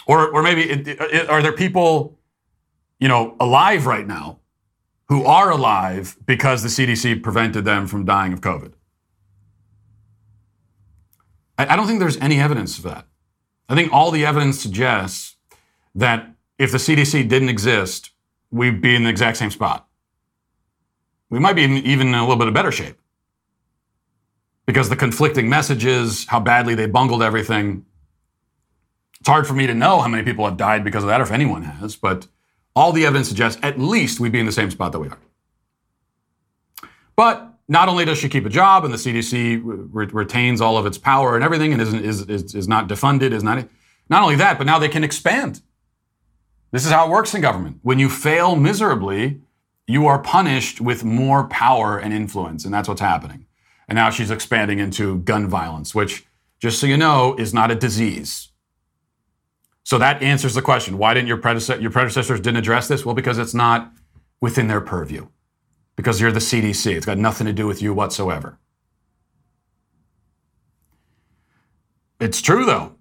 [0.07, 2.17] Or, or maybe it, it, are there people,
[2.99, 4.39] you know, alive right now
[5.09, 8.73] who are alive because the CDC prevented them from dying of COVID?
[11.57, 13.05] I, I don't think there's any evidence of that.
[13.69, 15.35] I think all the evidence suggests
[15.95, 18.11] that if the CDC didn't exist,
[18.51, 19.87] we'd be in the exact same spot.
[21.29, 22.97] We might be even in a little bit of better shape
[24.65, 27.85] because the conflicting messages, how badly they bungled everything.
[29.19, 31.23] It's hard for me to know how many people have died because of that, or
[31.23, 32.27] if anyone has, but
[32.75, 35.17] all the evidence suggests at least we'd be in the same spot that we are.
[37.15, 40.85] But not only does she keep a job and the CDC re- retains all of
[40.85, 43.67] its power and everything and is, is, is, is not defunded, is not,
[44.09, 45.61] not only that, but now they can expand.
[46.71, 47.79] This is how it works in government.
[47.81, 49.41] When you fail miserably,
[49.85, 53.45] you are punished with more power and influence, and that's what's happening.
[53.87, 56.25] And now she's expanding into gun violence, which,
[56.59, 58.49] just so you know, is not a disease.
[59.83, 60.97] So that answers the question.
[60.97, 63.05] Why didn't your, predecessor, your predecessors didn't address this?
[63.05, 63.93] Well, because it's not
[64.41, 65.27] within their purview.
[65.97, 66.95] Because you're the CDC.
[66.95, 68.57] It's got nothing to do with you whatsoever.
[72.21, 72.95] It's true, though.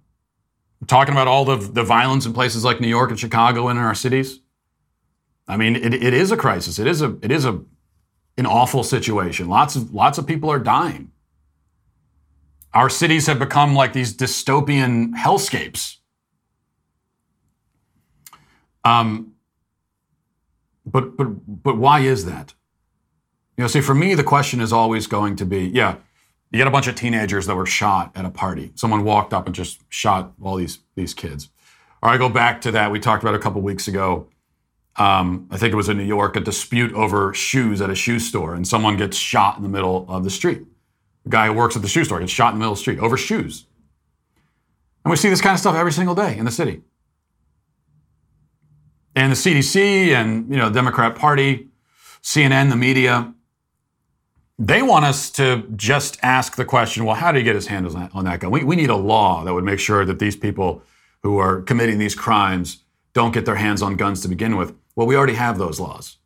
[0.85, 3.85] Talking about all the, the violence in places like New York and Chicago and in
[3.85, 4.41] our cities.
[5.47, 6.77] I mean, it, it is a crisis.
[6.77, 7.61] It is a, it is a
[8.37, 9.49] an awful situation.
[9.49, 11.11] Lots of lots of people are dying.
[12.73, 15.97] Our cities have become like these dystopian hellscapes.
[18.83, 19.33] Um,
[20.85, 21.25] but but
[21.63, 22.53] but why is that?
[23.57, 25.95] You know, see, for me, the question is always going to be, yeah,
[26.51, 28.71] you get a bunch of teenagers that were shot at a party.
[28.75, 31.49] Someone walked up and just shot all these these kids.
[32.01, 34.27] Or I go back to that we talked about a couple weeks ago
[34.97, 38.19] um, I think it was in New York, a dispute over shoes at a shoe
[38.19, 40.63] store, and someone gets shot in the middle of the street.
[41.23, 42.81] The guy who works at the shoe store gets shot in the middle of the
[42.81, 43.65] street over shoes.
[45.05, 46.81] And we see this kind of stuff every single day in the city.
[49.15, 51.67] And the CDC and you know, the Democrat Party,
[52.23, 53.33] CNN, the media,
[54.59, 57.93] they want us to just ask the question, well, how did he get his hands
[57.93, 58.51] on that, gun?
[58.51, 60.81] We, we need a law that would make sure that these people
[61.21, 64.75] who are committing these crimes don't get their hands on guns to begin with.
[64.95, 66.17] Well, we already have those laws.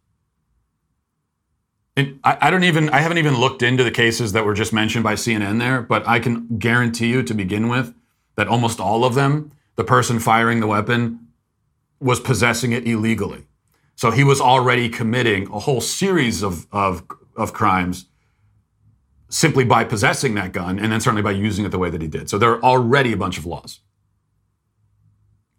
[1.98, 4.72] And I, I don't even, I haven't even looked into the cases that were just
[4.72, 7.94] mentioned by CNN there, but I can guarantee you to begin with
[8.38, 11.28] that almost all of them, the person firing the weapon
[12.00, 13.44] was possessing it illegally.
[13.96, 17.04] So he was already committing a whole series of, of,
[17.36, 18.06] of crimes
[19.32, 22.08] simply by possessing that gun and then certainly by using it the way that he
[22.08, 22.30] did.
[22.30, 23.80] So there are already a bunch of laws.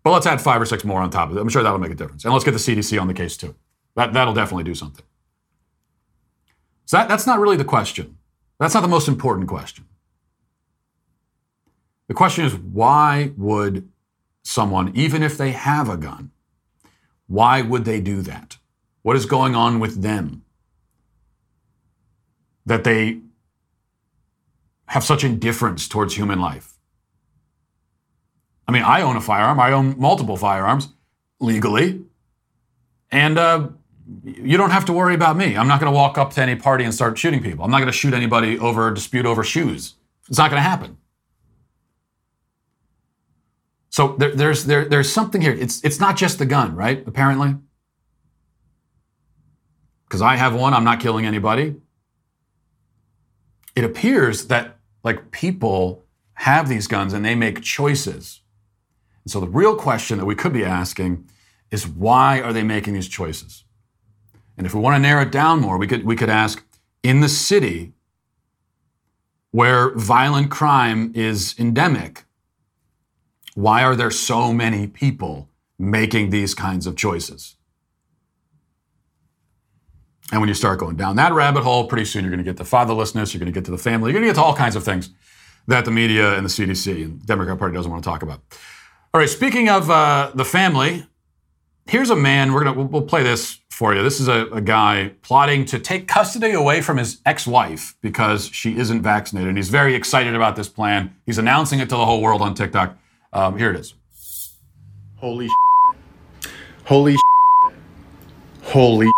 [0.04, 1.40] But let's add five or six more on top of it.
[1.40, 2.24] I'm sure that'll make a difference.
[2.24, 3.54] And let's get the CDC on the case too.
[3.96, 5.04] That, that'll definitely do something.
[6.85, 8.18] So that, that's not really the question.
[8.61, 9.87] That's not the most important question.
[12.08, 13.88] The question is why would
[14.42, 16.30] someone, even if they have a gun,
[17.26, 18.58] why would they do that?
[19.00, 20.44] What is going on with them?
[22.66, 23.20] That they
[24.92, 26.74] have such indifference towards human life.
[28.68, 30.92] I mean, I own a firearm, I own multiple firearms
[31.40, 32.02] legally,
[33.11, 33.68] and uh,
[34.22, 35.57] you don't have to worry about me.
[35.57, 37.64] I'm not going to walk up to any party and start shooting people.
[37.64, 39.94] I'm not going to shoot anybody over a dispute over shoes.
[40.28, 40.98] It's not going to happen.
[43.88, 45.55] So there, there's there, there's something here.
[45.55, 47.02] It's it's not just the gun, right?
[47.07, 47.57] Apparently,
[50.05, 51.76] because I have one, I'm not killing anybody.
[53.74, 58.40] It appears that like people have these guns and they make choices.
[59.24, 61.28] And so the real question that we could be asking
[61.70, 63.64] is why are they making these choices?
[64.56, 66.64] And if we want to narrow it down more, we could we could ask
[67.02, 67.92] in the city
[69.50, 72.24] where violent crime is endemic
[73.54, 77.56] why are there so many people making these kinds of choices?
[80.32, 82.56] And when you start going down that rabbit hole, pretty soon you're going to get
[82.56, 84.56] to fatherlessness, you're going to get to the family, you're going to get to all
[84.56, 85.10] kinds of things
[85.68, 88.40] that the media and the CDC and the Democrat Party doesn't want to talk about.
[89.14, 91.06] All right, speaking of uh, the family,
[91.86, 92.52] here's a man.
[92.52, 94.02] We're gonna we'll, we'll play this for you.
[94.02, 98.78] This is a, a, guy plotting to take custody away from his ex-wife because she
[98.78, 101.14] isn't vaccinated, and he's very excited about this plan.
[101.26, 102.96] He's announcing it to the whole world on TikTok.
[103.32, 103.94] Um, here it is.
[105.16, 105.48] Holy
[106.84, 107.16] Holy
[108.62, 109.12] Holy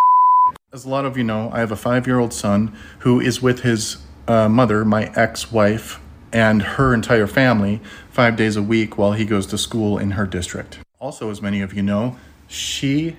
[0.74, 3.40] As a lot of you know, I have a five year old son who is
[3.40, 6.00] with his uh, mother, my ex wife,
[6.32, 10.26] and her entire family five days a week while he goes to school in her
[10.26, 10.80] district.
[10.98, 12.16] Also, as many of you know,
[12.48, 13.14] she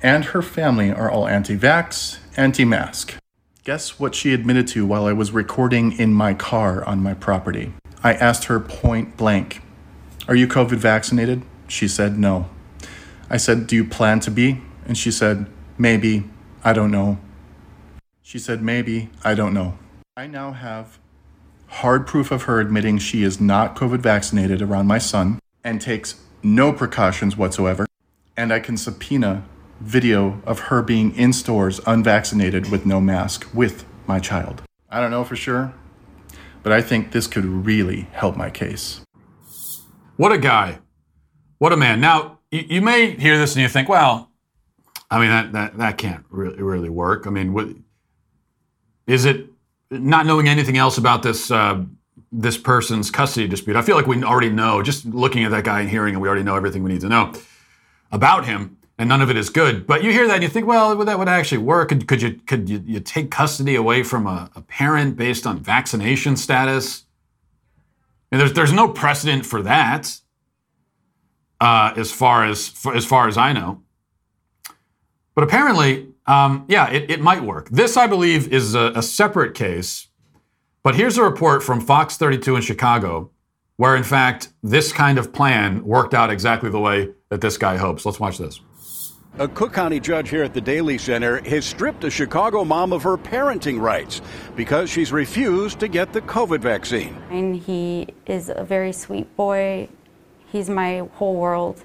[0.00, 3.16] and her family are all anti vax, anti mask.
[3.64, 7.72] Guess what she admitted to while I was recording in my car on my property?
[8.04, 9.62] I asked her point blank
[10.28, 11.42] are you COVID vaccinated?
[11.66, 12.48] She said, No.
[13.28, 14.62] I said, Do you plan to be?
[14.86, 15.46] And she said,
[15.76, 16.22] Maybe.
[16.62, 17.18] I don't know.
[18.22, 19.10] She said, Maybe.
[19.24, 19.78] I don't know.
[20.16, 20.98] I now have
[21.68, 26.20] hard proof of her admitting she is not COVID vaccinated around my son and takes
[26.42, 27.86] no precautions whatsoever.
[28.36, 29.44] And I can subpoena
[29.80, 34.62] video of her being in stores unvaccinated with no mask with my child.
[34.90, 35.72] I don't know for sure,
[36.62, 39.00] but I think this could really help my case.
[40.16, 40.80] What a guy.
[41.58, 42.00] What a man.
[42.00, 44.29] Now, you, may hear this and you think, well,
[45.10, 47.26] I mean, that, that, that can't really, really work.
[47.26, 47.68] I mean, what,
[49.06, 49.46] is it
[49.90, 51.82] not knowing anything else about this, uh,
[52.30, 53.76] this person's custody dispute?
[53.76, 56.28] I feel like we already know, just looking at that guy and hearing it, we
[56.28, 57.32] already know everything we need to know
[58.12, 59.86] about him and none of it is good.
[59.86, 61.88] But you hear that and you think, well, would that would actually work?
[61.88, 65.58] Could, could you could you, you, take custody away from a, a, parent based on
[65.58, 67.04] vaccination status?
[68.30, 70.20] And there's there's no precedent for that,
[71.62, 73.82] uh, as far as as far as I know.
[75.40, 77.70] But apparently, um, yeah, it, it might work.
[77.70, 80.08] This, I believe, is a, a separate case.
[80.82, 83.30] But here's a report from Fox 32 in Chicago,
[83.78, 87.78] where in fact this kind of plan worked out exactly the way that this guy
[87.78, 88.04] hopes.
[88.04, 88.60] Let's watch this.
[89.38, 93.02] A Cook County judge here at the Daley Center has stripped a Chicago mom of
[93.02, 94.20] her parenting rights
[94.56, 97.16] because she's refused to get the COVID vaccine.
[97.30, 99.88] And he is a very sweet boy.
[100.48, 101.82] He's my whole world.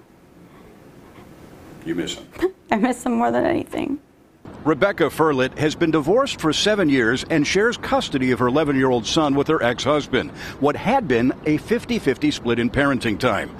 [1.85, 2.53] You miss him?
[2.71, 3.99] I miss them more than anything.
[4.63, 8.89] Rebecca Firlit has been divorced for seven years and shares custody of her 11 year
[8.89, 10.31] old son with her ex husband.
[10.59, 13.55] What had been a 50 50 split in parenting time.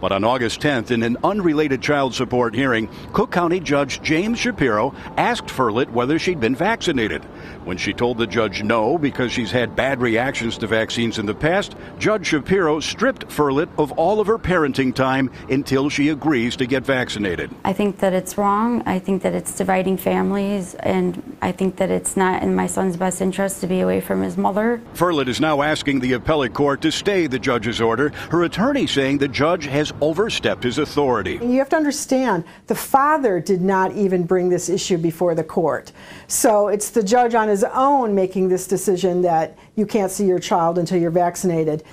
[0.00, 4.94] But on August 10th, in an unrelated child support hearing, Cook County Judge James Shapiro
[5.16, 7.24] asked Firlit whether she'd been vaccinated.
[7.64, 11.34] When she told the judge no because she's had bad reactions to vaccines in the
[11.34, 16.66] past, Judge Shapiro stripped Firlit of all of her parenting time until she agrees to
[16.66, 17.50] get vaccinated.
[17.64, 18.82] I think that it's wrong.
[18.86, 22.96] I think that it's dividing families, and I think that it's not in my son's
[22.96, 24.80] best interest to be away from his mother.
[24.94, 28.10] Firlit is now asking the appellate court to stay the judge's order.
[28.30, 31.38] Her attorney saying the judge has has overstepped his authority.
[31.42, 35.92] You have to understand the father did not even bring this issue before the court.
[36.26, 40.38] So it's the judge on his own making this decision that you can't see your
[40.38, 41.84] child until you're vaccinated.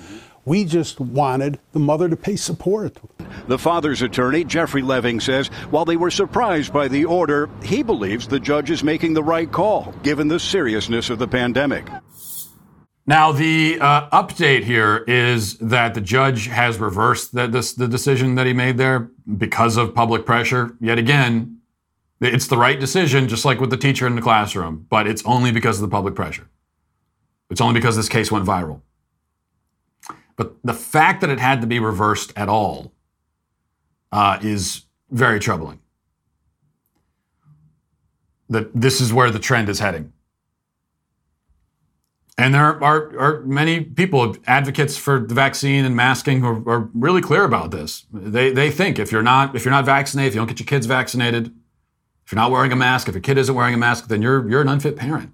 [0.46, 2.98] We just wanted the mother to pay support.
[3.48, 8.28] The father's attorney, Jeffrey Leving, says while they were surprised by the order, he believes
[8.28, 11.86] the judge is making the right call given the seriousness of the pandemic.
[13.06, 18.34] Now, the uh, update here is that the judge has reversed the, this, the decision
[18.36, 20.74] that he made there because of public pressure.
[20.80, 21.58] Yet again,
[22.20, 25.52] it's the right decision, just like with the teacher in the classroom, but it's only
[25.52, 26.48] because of the public pressure.
[27.50, 28.80] It's only because this case went viral.
[30.36, 32.92] But the fact that it had to be reversed at all
[34.12, 35.80] uh, is very troubling.
[38.48, 40.13] That this is where the trend is heading.
[42.36, 46.90] And there are, are many people, advocates for the vaccine and masking, who are, are
[46.92, 48.06] really clear about this.
[48.12, 50.66] They, they think if you're not if you're not vaccinated, if you don't get your
[50.66, 51.54] kids vaccinated,
[52.24, 54.48] if you're not wearing a mask, if your kid isn't wearing a mask, then you're
[54.48, 55.32] you're an unfit parent.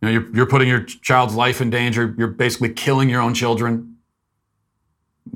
[0.00, 2.14] You know, you're, you're putting your child's life in danger.
[2.16, 3.96] You're basically killing your own children.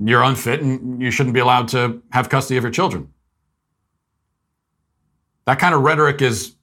[0.02, 3.12] You're unfit and you shouldn't be allowed to have custody of your children.
[5.46, 6.54] That kind of rhetoric is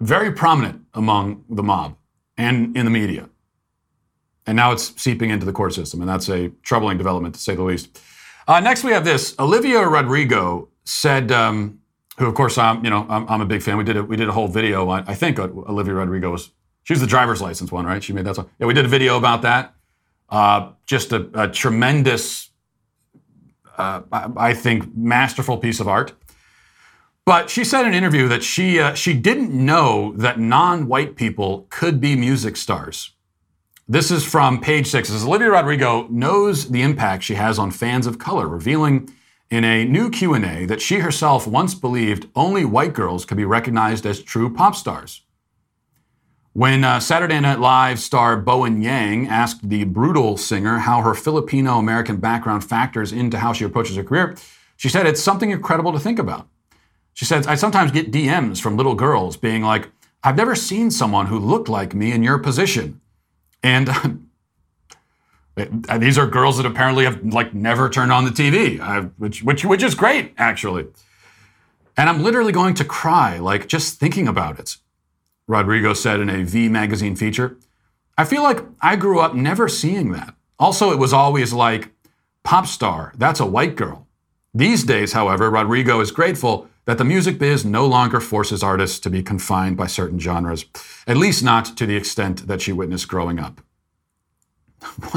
[0.00, 1.97] very prominent among the mob
[2.38, 3.28] and in the media.
[4.46, 7.54] And now it's seeping into the court system, and that's a troubling development to say
[7.54, 8.00] the least.
[8.46, 9.34] Uh, next, we have this.
[9.38, 11.80] Olivia Rodrigo said, um,
[12.16, 13.76] who of course I'm, you know, I'm, I'm, a big fan.
[13.76, 14.88] We did a, we did a whole video.
[14.88, 16.50] I, I think Olivia Rodrigo was
[16.84, 18.02] she was the driver's license one, right?
[18.02, 18.48] She made that song.
[18.58, 19.74] Yeah, we did a video about that.
[20.30, 22.48] Uh, just a, a tremendous,
[23.76, 26.14] uh, I think, masterful piece of art.
[27.28, 31.66] But she said in an interview that she uh, she didn't know that non-white people
[31.68, 33.10] could be music stars.
[33.86, 35.10] This is from page six.
[35.10, 39.10] Says Olivia Rodrigo knows the impact she has on fans of color, revealing
[39.50, 44.06] in a new Q&A that she herself once believed only white girls could be recognized
[44.06, 45.20] as true pop stars.
[46.54, 51.76] When uh, Saturday Night Live star Bowen Yang asked the brutal singer how her Filipino
[51.78, 54.34] American background factors into how she approaches her career,
[54.78, 56.48] she said it's something incredible to think about.
[57.18, 59.90] She says, I sometimes get DMs from little girls being like,
[60.22, 63.00] I've never seen someone who looked like me in your position.
[63.60, 63.88] And
[65.98, 69.64] these are girls that apparently have like never turned on the TV, uh, which, which,
[69.64, 70.86] which is great, actually.
[71.96, 74.76] And I'm literally going to cry, like just thinking about it.
[75.48, 77.56] Rodrigo said in a V magazine feature.
[78.16, 80.36] I feel like I grew up never seeing that.
[80.60, 81.90] Also, it was always like,
[82.44, 84.06] pop star, that's a white girl.
[84.54, 89.10] These days, however, Rodrigo is grateful that the music biz no longer forces artists to
[89.10, 90.64] be confined by certain genres,
[91.06, 93.60] at least not to the extent that she witnessed growing up.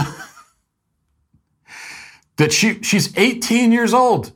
[2.35, 4.33] that she she's 18 years old.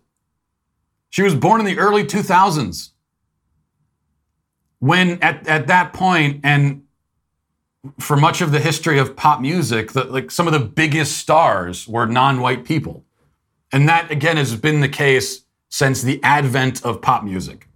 [1.09, 2.91] She was born in the early 2000s
[4.79, 6.83] when at, at that point and
[7.99, 11.85] for much of the history of pop music, the, like some of the biggest stars
[11.85, 13.03] were non-white people.
[13.73, 15.44] And that again has been the case
[15.75, 17.67] since the advent of pop music.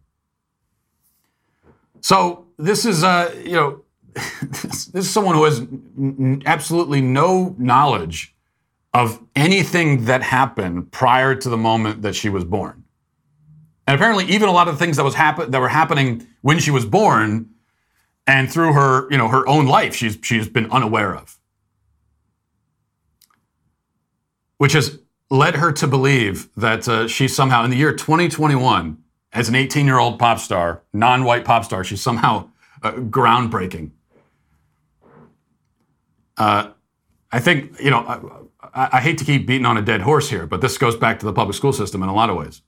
[2.00, 3.82] So this is uh, you know
[4.42, 8.34] this, is someone who has n- absolutely no knowledge
[8.94, 12.86] of anything that happened prior to the moment that she was born.
[13.86, 16.60] And apparently, even a lot of the things that was happen that were happening when
[16.60, 17.50] she was born
[18.26, 21.38] and through her, you know, her own life, she's she's been unaware of.
[24.58, 28.98] Which has led her to believe that uh, she somehow, in the year 2021,
[29.32, 32.50] as an 18 year old pop star, non white pop star, she's somehow
[32.82, 33.92] uh, groundbreaking.
[36.38, 36.72] Uh,
[37.32, 40.48] I think, you know, I, I hate to keep beating on a dead horse here,
[40.48, 42.62] but this goes back to the public school system in a lot of ways.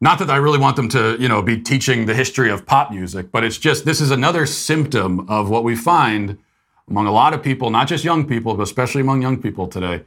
[0.00, 2.90] Not that I really want them to, you know, be teaching the history of pop
[2.90, 6.38] music, but it's just this is another symptom of what we find
[6.88, 10.04] among a lot of people, not just young people, but especially among young people today,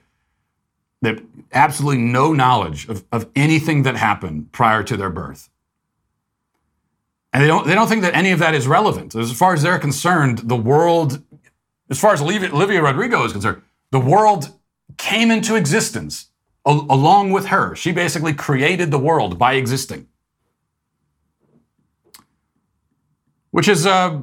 [1.01, 1.19] that
[1.53, 5.49] absolutely no knowledge of, of anything that happened prior to their birth.
[7.31, 9.15] And they don't they don't think that any of that is relevant.
[9.15, 11.21] As far as they're concerned, the world,
[11.89, 14.51] as far as Olivia Rodrigo is concerned, the world
[14.97, 16.29] came into existence
[16.65, 17.75] along with her.
[17.75, 20.07] She basically created the world by existing.
[23.51, 24.21] Which is, uh,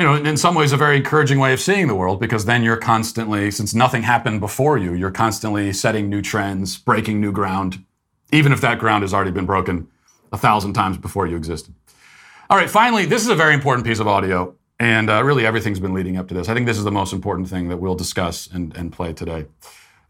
[0.00, 2.62] you know, in some ways a very encouraging way of seeing the world because then
[2.62, 7.84] you're constantly, since nothing happened before you, you're constantly setting new trends, breaking new ground,
[8.32, 9.88] even if that ground has already been broken
[10.32, 11.74] a thousand times before you existed.
[12.48, 15.80] All right, finally, this is a very important piece of audio, and uh, really everything's
[15.80, 16.48] been leading up to this.
[16.48, 19.44] I think this is the most important thing that we'll discuss and, and play today.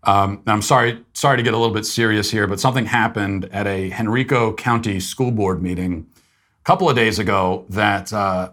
[0.05, 3.67] Um, I'm sorry, sorry to get a little bit serious here, but something happened at
[3.67, 8.53] a Henrico County School Board meeting a couple of days ago that uh,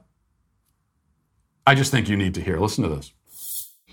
[1.67, 2.57] I just think you need to hear.
[2.61, 3.11] Listen to this.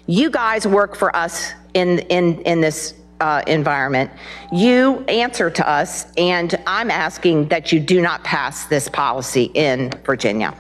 [0.06, 4.12] You guys work for us in in in this uh, environment.
[4.52, 9.90] You answer to us, and I'm asking that you do not pass this policy in
[10.04, 10.54] Virginia.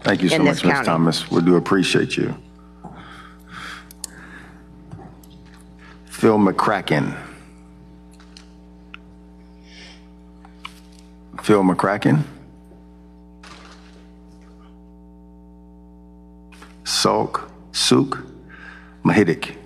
[0.00, 0.72] Thank you so much, this Ms.
[0.72, 0.86] county.
[0.86, 1.30] Thomas.
[1.30, 2.34] We do appreciate you.
[6.06, 7.14] Phil McCracken.
[11.42, 12.24] Phil McCracken.
[16.84, 18.22] Salk Suk
[19.04, 19.56] Mahidik.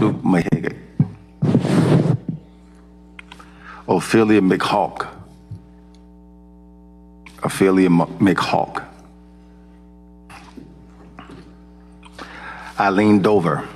[0.00, 0.76] Luke Mahidik.
[3.86, 5.06] Ophelia McHawk.
[7.42, 8.84] Ophelia McHawk.
[12.78, 13.68] Eileen Dover.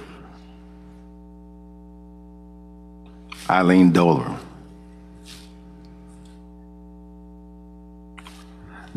[3.50, 4.43] Eileen Dover.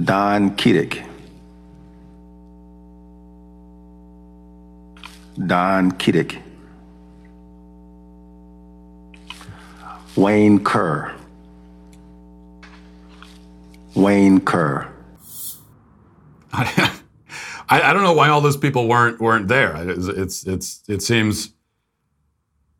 [0.03, 1.03] Don Kiddick.
[5.45, 6.41] Don Kiddick.
[10.15, 11.13] Wayne Kerr.
[13.95, 14.91] Wayne Kerr.
[16.53, 16.91] I,
[17.69, 19.75] I don't know why all those people weren't weren't there.
[19.89, 21.53] It's it's, it's it seems,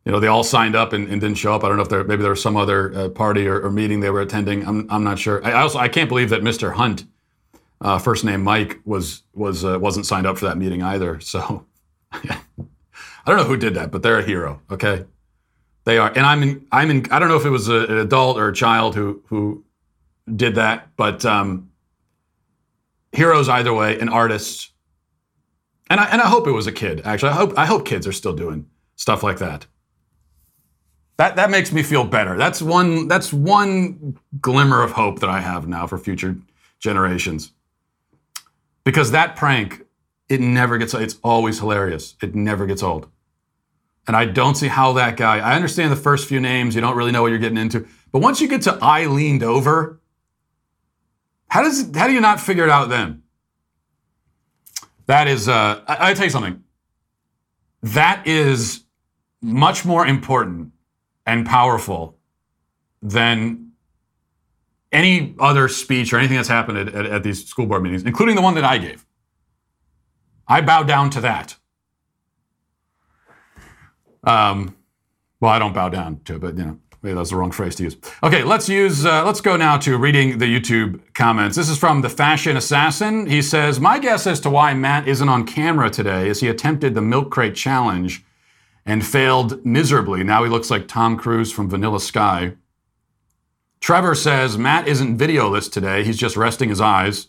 [0.08, 1.62] you know, they all signed up and, and didn't show up.
[1.62, 4.00] I don't know if there maybe there was some other uh, party or, or meeting
[4.00, 4.66] they were attending.
[4.66, 5.44] I'm I'm not sure.
[5.44, 6.72] I also I can't believe that Mr.
[6.72, 7.04] Hunt,
[7.82, 11.20] uh, first name Mike, was was uh, wasn't signed up for that meeting either.
[11.28, 11.66] So
[12.14, 12.38] I
[13.26, 14.62] don't know who did that, but they're a hero.
[14.70, 15.04] Okay,
[15.84, 17.06] they are, and I'm in I'm in.
[17.10, 19.62] I don't know if it was a, an adult or a child who who
[20.34, 21.70] did that, but um,
[23.12, 24.72] heroes either way, and artists.
[25.90, 27.02] And I, and I hope it was a kid.
[27.04, 29.66] Actually, I hope I hope kids are still doing stuff like that.
[31.18, 32.36] That that makes me feel better.
[32.36, 36.36] That's one that's one glimmer of hope that I have now for future
[36.78, 37.52] generations.
[38.84, 39.84] Because that prank,
[40.28, 42.14] it never gets it's always hilarious.
[42.22, 43.08] It never gets old.
[44.06, 45.38] And I don't see how that guy.
[45.38, 47.86] I understand the first few names, you don't really know what you're getting into.
[48.12, 50.00] But once you get to I leaned over,
[51.48, 53.24] how does how do you not figure it out then?
[55.06, 56.62] That is, uh, I, I tell you something.
[57.82, 58.84] That is
[59.40, 60.72] much more important
[61.28, 62.16] and powerful
[63.02, 63.72] than
[64.90, 68.34] any other speech or anything that's happened at, at, at these school board meetings, including
[68.34, 69.04] the one that I gave.
[70.48, 71.56] I bow down to that.
[74.24, 74.74] Um,
[75.38, 77.74] well, I don't bow down to it, but you know, maybe that's the wrong phrase
[77.76, 77.96] to use.
[78.22, 79.04] Okay, let's use.
[79.04, 81.56] Uh, let's go now to reading the YouTube comments.
[81.56, 83.26] This is from the Fashion Assassin.
[83.26, 86.94] He says, "My guess as to why Matt isn't on camera today is he attempted
[86.94, 88.24] the milk crate challenge
[88.88, 90.24] and failed miserably.
[90.24, 92.54] Now he looks like Tom Cruise from Vanilla Sky."
[93.80, 96.02] Trevor says Matt isn't videoless today.
[96.02, 97.28] He's just resting his eyes.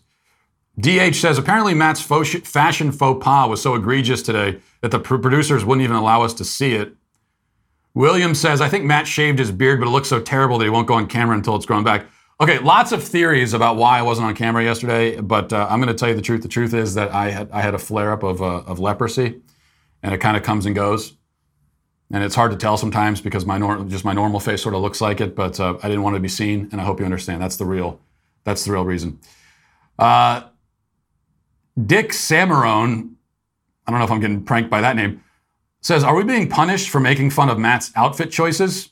[0.80, 5.18] DH says apparently Matt's faux fashion faux pas was so egregious today that the pr-
[5.18, 6.96] producers wouldn't even allow us to see it.
[7.94, 10.70] William says, I think Matt shaved his beard, but it looks so terrible that he
[10.70, 12.06] won't go on camera until it's grown back.
[12.40, 15.94] Okay, lots of theories about why I wasn't on camera yesterday, but uh, I'm going
[15.94, 16.42] to tell you the truth.
[16.42, 19.42] The truth is that I had I had a flare up of uh, of leprosy,
[20.02, 21.16] and it kind of comes and goes,
[22.12, 24.82] and it's hard to tell sometimes because my nor- just my normal face sort of
[24.82, 27.06] looks like it, but uh, I didn't want to be seen, and I hope you
[27.06, 27.42] understand.
[27.42, 28.00] That's the real
[28.44, 29.20] that's the real reason.
[29.98, 30.44] Uh,
[31.86, 33.12] Dick Samarone,
[33.86, 35.24] I don't know if I'm getting pranked by that name,
[35.82, 38.90] says, Are we being punished for making fun of Matt's outfit choices?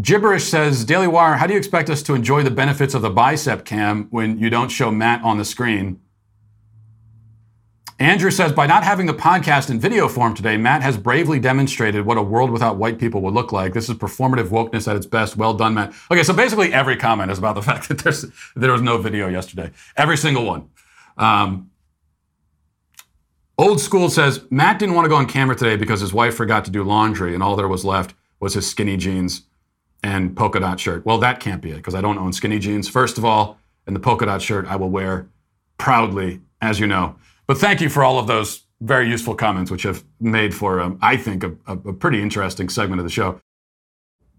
[0.00, 3.10] Gibberish says, Daily Wire, how do you expect us to enjoy the benefits of the
[3.10, 6.00] bicep cam when you don't show Matt on the screen?
[8.04, 12.04] Andrew says, by not having the podcast in video form today, Matt has bravely demonstrated
[12.04, 13.72] what a world without white people would look like.
[13.72, 15.38] This is performative wokeness at its best.
[15.38, 15.94] Well done, Matt.
[16.10, 19.28] Okay, so basically every comment is about the fact that there's there was no video
[19.28, 19.70] yesterday.
[19.96, 20.68] Every single one.
[21.16, 21.70] Um,
[23.56, 26.66] Old School says Matt didn't want to go on camera today because his wife forgot
[26.66, 29.44] to do laundry, and all there was left was his skinny jeans
[30.02, 31.06] and polka dot shirt.
[31.06, 32.86] Well, that can't be it because I don't own skinny jeans.
[32.86, 35.26] First of all, and the polka dot shirt I will wear
[35.78, 37.16] proudly, as you know.
[37.46, 40.98] But thank you for all of those very useful comments, which have made for, um,
[41.00, 43.40] I think, a, a, pretty interesting segment of the show.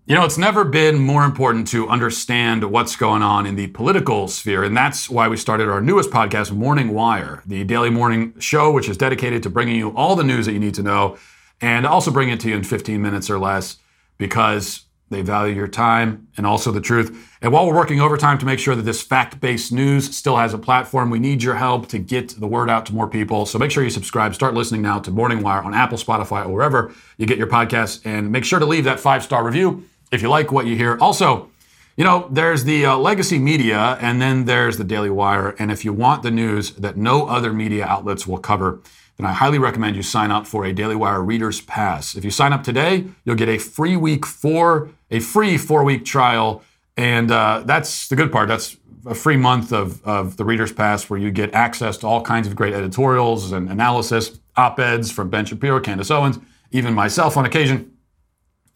[0.05, 4.27] You know, it's never been more important to understand what's going on in the political
[4.27, 4.63] sphere.
[4.63, 8.87] And that's why we started our newest podcast, Morning Wire, the daily morning show, which
[8.87, 11.17] is dedicated to bringing you all the news that you need to know
[11.61, 13.77] and also bring it to you in 15 minutes or less
[14.17, 17.37] because They value your time and also the truth.
[17.41, 20.53] And while we're working overtime to make sure that this fact based news still has
[20.53, 23.45] a platform, we need your help to get the word out to more people.
[23.45, 24.33] So make sure you subscribe.
[24.33, 28.01] Start listening now to Morning Wire on Apple, Spotify, or wherever you get your podcasts.
[28.03, 30.97] And make sure to leave that five star review if you like what you hear.
[30.99, 31.51] Also,
[31.97, 35.55] you know, there's the uh, legacy media and then there's the Daily Wire.
[35.59, 38.81] And if you want the news that no other media outlets will cover,
[39.17, 42.15] then I highly recommend you sign up for a Daily Wire Reader's Pass.
[42.15, 46.03] If you sign up today, you'll get a free week for a free four week
[46.03, 46.63] trial.
[46.97, 48.47] And uh, that's the good part.
[48.47, 52.21] That's a free month of, of the Reader's Pass where you get access to all
[52.21, 56.39] kinds of great editorials and analysis, op eds from Ben Shapiro, Candace Owens,
[56.71, 57.91] even myself on occasion.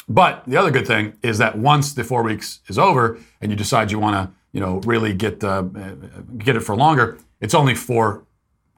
[0.07, 3.57] But the other good thing is that once the four weeks is over and you
[3.57, 5.61] decide you want to, you know, really get uh,
[6.37, 8.23] get it for longer, it's only four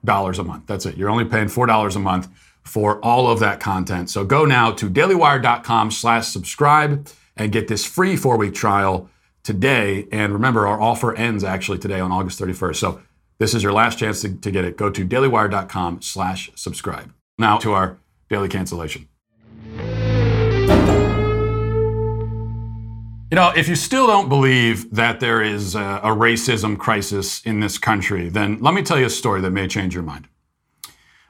[0.04, 0.66] dollars a month.
[0.66, 0.96] That's it.
[0.96, 2.28] You're only paying four dollars a month
[2.62, 4.08] for all of that content.
[4.10, 9.10] So go now to dailywire.com/slash-subscribe and get this free four-week trial
[9.42, 10.06] today.
[10.12, 12.76] And remember, our offer ends actually today on August 31st.
[12.76, 13.02] So
[13.38, 14.76] this is your last chance to, to get it.
[14.76, 17.12] Go to dailywire.com/slash-subscribe.
[17.38, 17.98] Now to our
[18.28, 19.08] daily cancellation.
[23.32, 27.60] You know, if you still don't believe that there is a, a, racism crisis in
[27.60, 30.28] this country, then let me tell you a story that may change your mind.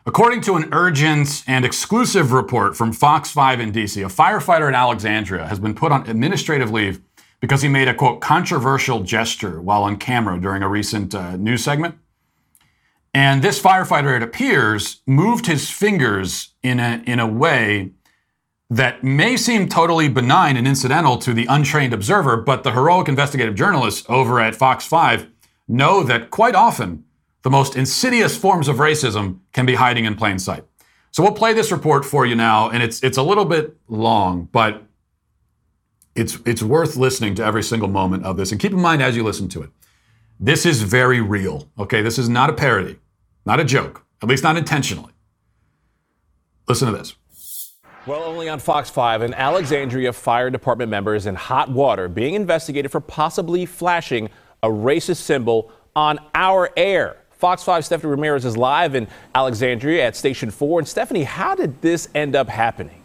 [0.05, 4.75] According to an urgent and exclusive report from Fox 5 in DC, a firefighter in
[4.75, 7.01] Alexandria has been put on administrative leave
[7.39, 11.63] because he made a quote controversial gesture while on camera during a recent uh, news
[11.63, 11.95] segment.
[13.15, 17.93] And this firefighter, it appears, moved his fingers in a, in a way
[18.73, 23.55] that may seem totally benign and incidental to the untrained observer, but the heroic investigative
[23.55, 25.27] journalists over at Fox 5
[25.69, 27.05] know that quite often
[27.43, 30.65] the most insidious forms of racism can be hiding in plain sight.
[31.11, 34.49] So we'll play this report for you now, and it's it's a little bit long,
[34.53, 34.85] but
[36.15, 38.53] it's it's worth listening to every single moment of this.
[38.53, 39.71] And keep in mind as you listen to it,
[40.41, 41.69] this is very real.
[41.79, 42.99] Okay, this is not a parody,
[43.45, 45.13] not a joke, at least not intentionally.
[46.67, 47.17] Listen to this.
[48.05, 52.35] Well, only on Fox 5, an Alexandria Fire Department member is in hot water being
[52.35, 54.29] investigated for possibly flashing
[54.65, 57.19] a racist symbol on our air.
[57.31, 60.81] Fox 5 Stephanie Ramirez is live in Alexandria at Station 4.
[60.81, 63.02] And Stephanie, how did this end up happening?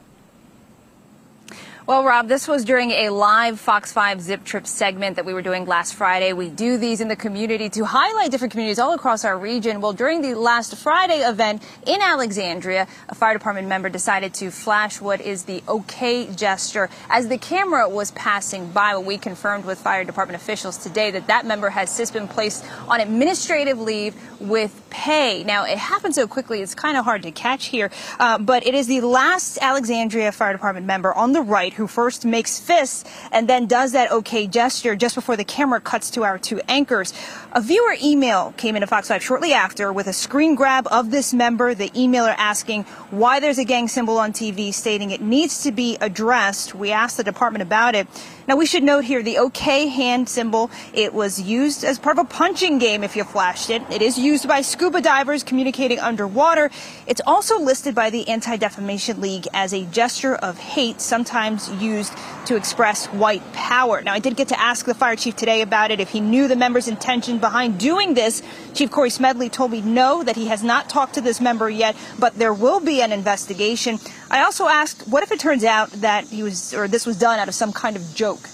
[1.87, 5.41] Well, Rob, this was during a live Fox 5 Zip Trip segment that we were
[5.41, 6.33] doing last Friday.
[6.33, 9.79] We do these in the community to highlight different communities all across our region.
[9.79, 14.99] Well, during the last Friday event in Alexandria, a fire department member decided to flash
[14.99, 18.91] what is the OK gesture as the camera was passing by.
[18.91, 22.65] Well, we confirmed with fire department officials today that that member has since been placed
[22.89, 25.45] on administrative leave with pay.
[25.45, 28.73] Now, it happened so quickly, it's kind of hard to catch here, uh, but it
[28.73, 33.47] is the last Alexandria Fire Department member on the right who first makes fists and
[33.47, 37.13] then does that okay gesture just before the camera cuts to our two anchors.
[37.53, 41.33] A viewer email came into Fox 5 shortly after with a screen grab of this
[41.33, 45.71] member, the emailer asking why there's a gang symbol on TV, stating it needs to
[45.71, 46.75] be addressed.
[46.75, 48.07] We asked the department about it.
[48.47, 52.25] Now, we should note here the OK hand symbol, it was used as part of
[52.25, 53.81] a punching game if you flashed it.
[53.91, 56.71] It is used by scuba divers communicating underwater.
[57.07, 62.13] It's also listed by the Anti Defamation League as a gesture of hate, sometimes used
[62.45, 64.01] to express white power.
[64.01, 66.47] Now, I did get to ask the fire chief today about it if he knew
[66.47, 68.41] the member's intention behind doing this.
[68.73, 71.95] Chief Corey Smedley told me no, that he has not talked to this member yet,
[72.19, 73.99] but there will be an investigation.
[74.29, 77.39] I also asked, what if it turns out that he was, or this was done
[77.39, 78.47] out of some kind of joke?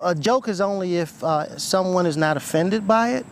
[0.00, 3.26] A joke is only if uh, someone is not offended by it,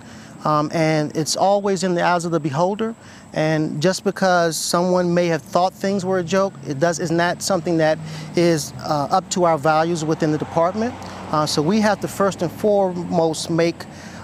[0.44, 2.94] um, and it's always in the eyes of the beholder.
[3.34, 7.42] And just because someone may have thought things were a joke, it does is not
[7.42, 7.98] something that
[8.36, 10.94] is uh, up to our values within the department.
[11.32, 13.74] Uh, so we have to first and foremost make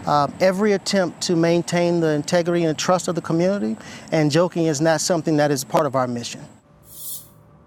[0.06, 3.76] uh, every attempt to maintain the integrity and trust of the community,
[4.12, 6.40] and joking is not something that is part of our mission.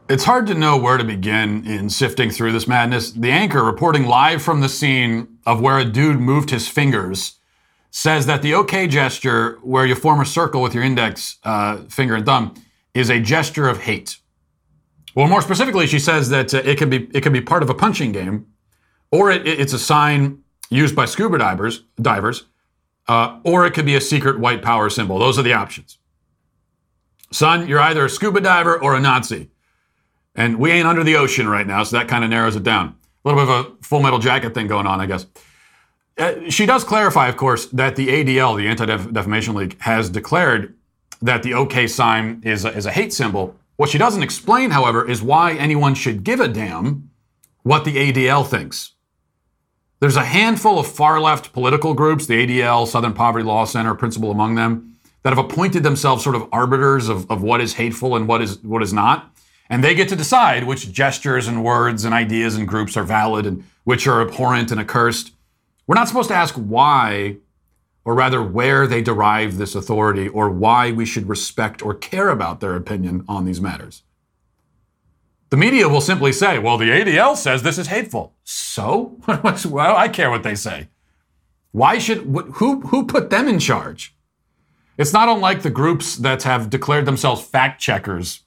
[0.10, 3.12] It's hard to know where to begin in sifting through this madness.
[3.12, 7.40] The anchor reporting live from the scene of where a dude moved his fingers
[7.96, 12.16] says that the OK gesture, where you form a circle with your index uh, finger
[12.16, 12.56] and thumb,
[12.96, 14.18] is a gesture of hate.
[15.16, 17.70] Well, more specifically, she says that uh, it can be it can be part of
[17.70, 18.48] a punching game,
[19.12, 20.40] or it, it's a sign
[20.72, 22.46] used by scuba divers, divers,
[23.08, 25.20] uh, or it could be a secret white power symbol.
[25.20, 26.00] Those are the options.
[27.32, 29.52] Son, you're either a scuba diver or a Nazi.
[30.36, 32.96] And we ain't under the ocean right now, so that kind of narrows it down.
[33.24, 35.28] A little bit of a full metal jacket thing going on, I guess.
[36.18, 40.76] Uh, she does clarify, of course, that the ADL, the Anti Defamation League, has declared
[41.22, 43.56] that the OK sign is a, is a hate symbol.
[43.78, 47.10] What she doesn't explain, however, is why anyone should give a damn
[47.64, 48.92] what the ADL thinks.
[50.00, 54.32] There's a handful of far left political groups, the ADL, Southern Poverty Law Center, principal
[54.32, 58.28] among them, that have appointed themselves sort of arbiters of, of what is hateful and
[58.28, 59.34] what is what is not.
[59.70, 63.46] And they get to decide which gestures and words and ideas and groups are valid
[63.46, 65.32] and which are abhorrent and accursed.
[65.88, 67.38] We're not supposed to ask why,
[68.06, 72.60] or rather where they derive this authority or why we should respect or care about
[72.60, 74.04] their opinion on these matters.
[75.50, 78.34] The media will simply say, well, the ADL says this is hateful.
[78.44, 79.18] So?
[79.66, 80.90] well, I care what they say.
[81.72, 82.20] Why should,
[82.56, 84.16] who, who put them in charge?
[84.98, 88.42] It's not unlike the groups that have declared themselves fact checkers.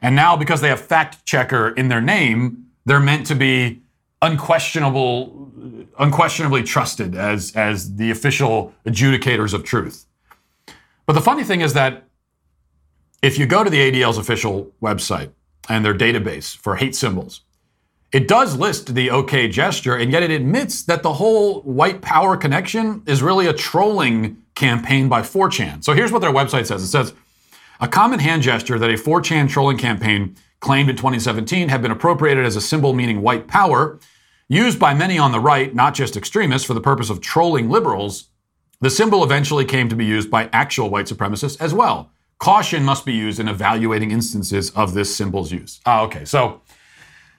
[0.00, 3.81] And now, because they have fact checker in their name, they're meant to be
[4.22, 5.50] unquestionable,
[5.98, 10.06] unquestionably trusted as, as the official adjudicators of truth.
[11.04, 12.04] But the funny thing is that
[13.20, 15.32] if you go to the ADL's official website,
[15.68, 17.42] and their database for hate symbols.
[18.12, 22.36] It does list the OK gesture, and yet it admits that the whole white power
[22.36, 25.82] connection is really a trolling campaign by 4chan.
[25.82, 27.14] So here's what their website says it says,
[27.80, 32.44] a common hand gesture that a 4chan trolling campaign claimed in 2017 had been appropriated
[32.44, 33.98] as a symbol meaning white power,
[34.52, 38.28] used by many on the right, not just extremists, for the purpose of trolling liberals.
[38.80, 42.10] The symbol eventually came to be used by actual white supremacists as well.
[42.38, 45.80] Caution must be used in evaluating instances of this symbol's use.
[45.86, 46.26] Ah, okay.
[46.26, 46.60] So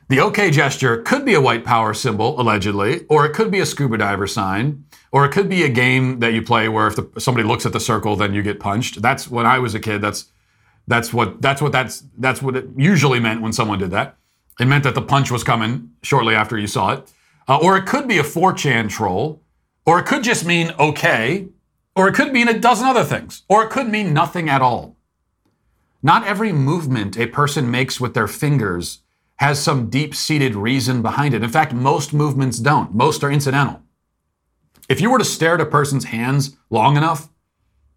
[0.09, 3.65] the OK gesture could be a white power symbol, allegedly, or it could be a
[3.65, 7.19] scuba diver sign, or it could be a game that you play where if the,
[7.19, 9.03] somebody looks at the circle, then you get punched.
[9.03, 10.01] That's when I was a kid.
[10.01, 10.31] That's
[10.87, 14.17] that's what that's what that's that's what it usually meant when someone did that.
[14.59, 17.11] It meant that the punch was coming shortly after you saw it.
[17.47, 19.41] Uh, or it could be a 4chan troll,
[19.85, 21.47] or it could just mean okay,
[21.95, 24.95] or it could mean a dozen other things, or it could mean nothing at all.
[26.01, 28.99] Not every movement a person makes with their fingers
[29.37, 31.43] has some deep seated reason behind it.
[31.43, 33.81] In fact, most movements don't, most are incidental.
[34.87, 37.29] If you were to stare at a person's hands long enough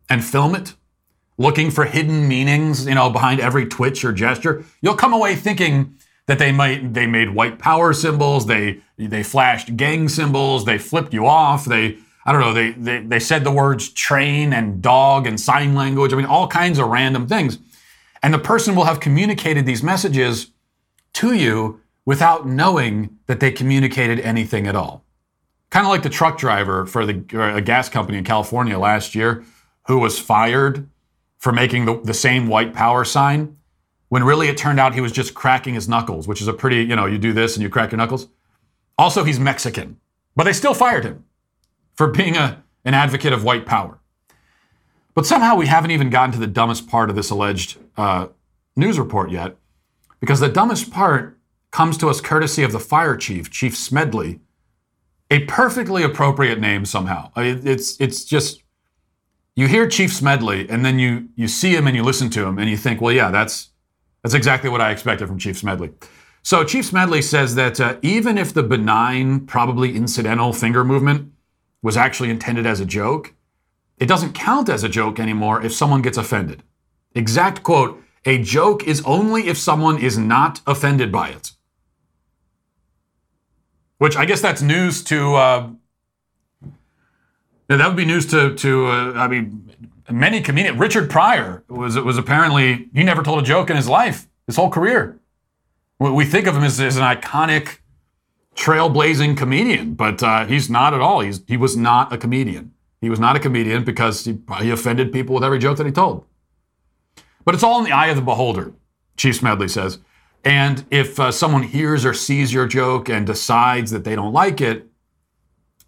[0.09, 0.75] and film it,
[1.37, 5.95] looking for hidden meanings, you know, behind every twitch or gesture, you'll come away thinking
[6.27, 11.15] that they might they made white power symbols, they they flashed gang symbols, they flipped
[11.15, 15.29] you off, they I don't know, they, they, they said the words train and dog
[15.29, 16.13] and sign language.
[16.13, 17.59] I mean, all kinds of random things.
[18.21, 20.51] And the person will have communicated these messages
[21.15, 25.05] to you without knowing that they communicated anything at all.
[25.71, 27.25] Kind of like the truck driver for the
[27.57, 29.45] a gas company in California last year
[29.87, 30.89] who was fired
[31.39, 33.57] for making the, the same white power sign
[34.17, 36.83] when really it turned out he was just cracking his knuckles, which is a pretty,
[36.83, 38.29] you know, you do this and you crack your knuckles.
[38.97, 40.01] Also, he's Mexican,
[40.35, 41.27] but they still fired him
[41.93, 43.99] for being a, an advocate of white power.
[45.15, 48.29] But somehow we haven't even gotten to the dumbest part of this alleged uh,
[48.75, 49.59] news report yet,
[50.19, 51.39] because the dumbest part
[51.71, 54.41] comes to us courtesy of the fire chief, Chief Smedley,
[55.31, 57.33] a perfectly appropriate name somehow.
[57.37, 58.63] It's it's just
[59.55, 62.59] you hear Chief Smedley, and then you you see him and you listen to him,
[62.59, 63.73] and you think, well, yeah, that's
[64.27, 65.93] that's exactly what I expected from Chief Smedley.
[66.43, 71.31] So Chief Smedley says that uh, even if the benign, probably incidental finger movement
[71.81, 73.35] was actually intended as a joke,
[73.99, 76.65] it doesn't count as a joke anymore if someone gets offended.
[77.15, 81.53] Exact quote A joke is only if someone is not offended by it.
[83.99, 85.37] Which I guess that's news to.
[85.37, 85.71] Uh,
[87.69, 89.71] that would be news to to uh, I mean
[90.11, 90.79] many comedians.
[90.79, 94.71] Richard Pryor was was apparently he never told a joke in his life, his whole
[94.71, 95.19] career.
[95.99, 97.79] We think of him as, as an iconic,
[98.55, 101.21] trailblazing comedian, but uh, he's not at all.
[101.21, 102.73] He's he was not a comedian.
[103.01, 105.93] He was not a comedian because he, he offended people with every joke that he
[105.93, 106.25] told.
[107.45, 108.73] But it's all in the eye of the beholder,
[109.17, 109.99] Chief Smedley says.
[110.45, 114.61] And if uh, someone hears or sees your joke and decides that they don't like
[114.61, 114.87] it,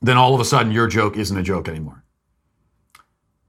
[0.00, 2.04] then all of a sudden your joke isn't a joke anymore.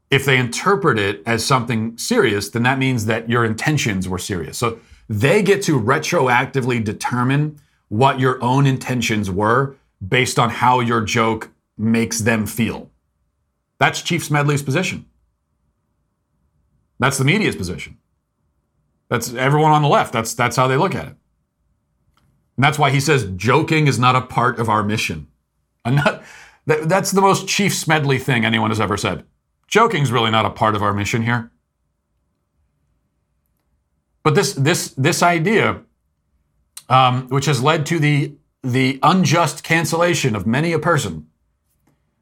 [0.09, 4.57] If they interpret it as something serious, then that means that your intentions were serious.
[4.57, 11.01] So they get to retroactively determine what your own intentions were based on how your
[11.01, 12.89] joke makes them feel.
[13.79, 15.05] That's Chief Smedley's position.
[16.99, 17.97] That's the media's position.
[19.09, 20.13] That's everyone on the left.
[20.13, 21.15] That's that's how they look at it.
[22.57, 25.27] And that's why he says joking is not a part of our mission.
[25.85, 26.23] Not,
[26.65, 29.23] that, that's the most Chief Smedley thing anyone has ever said.
[29.69, 31.51] Joking's really not a part of our mission here.
[34.23, 35.81] But this this this idea,
[36.89, 41.27] um, which has led to the the unjust cancellation of many a person,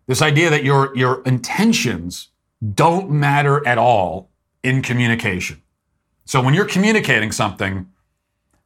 [0.08, 2.30] this idea that your, your intentions
[2.74, 4.30] don't matter at all
[4.64, 5.62] in communication.
[6.26, 7.88] So when you're communicating something,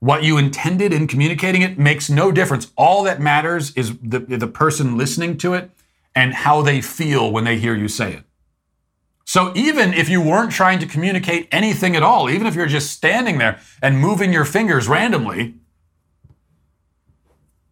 [0.01, 2.71] What you intended in communicating it makes no difference.
[2.75, 5.69] All that matters is the, the person listening to it
[6.15, 8.23] and how they feel when they hear you say it.
[9.31, 12.91] So even if you weren't trying to communicate anything at all, even if you're just
[12.91, 15.53] standing there and moving your fingers randomly,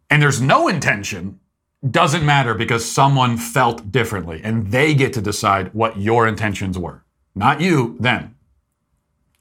[0.08, 1.38] and there's no intention,
[1.90, 7.04] doesn't matter because someone felt differently and they get to decide what your intentions were.
[7.34, 8.36] Not you, them.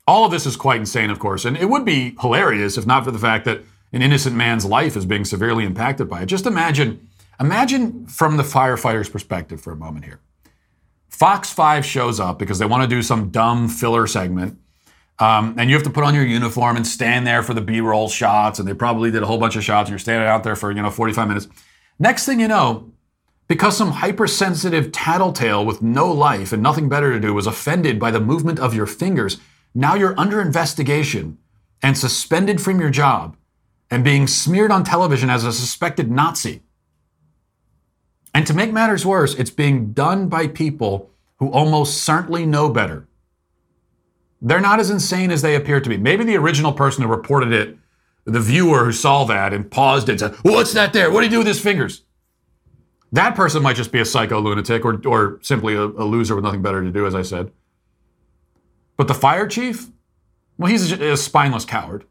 [0.05, 3.05] All of this is quite insane, of course, and it would be hilarious if not
[3.05, 3.61] for the fact that
[3.93, 6.26] an innocent man's life is being severely impacted by it.
[6.26, 7.07] Just imagine,
[7.39, 10.20] imagine from the firefighter's perspective for a moment here.
[11.10, 14.57] Fox 5 shows up because they want to do some dumb filler segment.
[15.20, 18.07] Um, and you have to put on your uniform and stand there for the B-roll
[18.07, 18.57] shots.
[18.57, 19.88] And they probably did a whole bunch of shots.
[19.88, 21.47] And you're standing out there for you know 45 minutes.
[21.97, 22.93] Next thing you know,
[23.47, 28.12] because some hypersensitive tattletale with no life and nothing better to do was offended by
[28.12, 29.38] the movement of your fingers,
[29.74, 31.38] now you're under investigation
[31.82, 33.36] and suspended from your job
[33.91, 36.62] and being smeared on television as a suspected Nazi.
[38.39, 43.05] And to make matters worse, it's being done by people who almost certainly know better.
[44.41, 45.97] They're not as insane as they appear to be.
[45.97, 47.77] Maybe the original person who reported it,
[48.23, 51.11] the viewer who saw that and paused it and said, What's that there?
[51.11, 52.03] What do you do with his fingers?
[53.11, 56.45] That person might just be a psycho lunatic or, or simply a, a loser with
[56.45, 57.51] nothing better to do, as I said.
[58.95, 59.89] But the fire chief,
[60.57, 62.05] well, he's a, a spineless coward.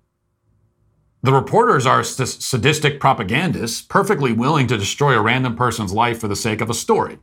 [1.22, 6.36] The reporters are sadistic propagandists, perfectly willing to destroy a random person's life for the
[6.36, 7.18] sake of a story,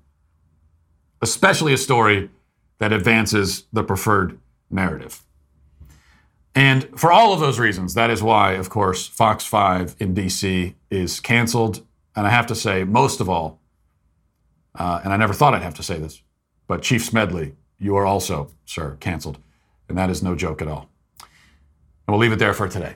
[1.21, 2.29] especially a story
[2.79, 4.37] that advances the preferred
[4.69, 5.23] narrative.
[6.53, 10.73] And for all of those reasons, that is why, of course, Fox 5 in DC
[10.89, 11.85] is canceled.
[12.15, 13.59] And I have to say, most of all,
[14.77, 16.21] uh, and I never thought I'd have to say this,
[16.67, 19.37] but Chief Smedley, you are also, sir, canceled.
[19.87, 20.89] And that is no joke at all.
[21.19, 22.95] And we'll leave it there for today.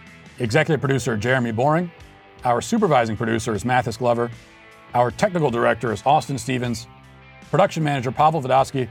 [0.41, 1.91] executive producer Jeremy Boring.
[2.43, 4.31] Our supervising producer is Mathis Glover.
[4.93, 6.87] Our technical director is Austin Stevens.
[7.51, 8.89] Production manager Pavel Vodosky.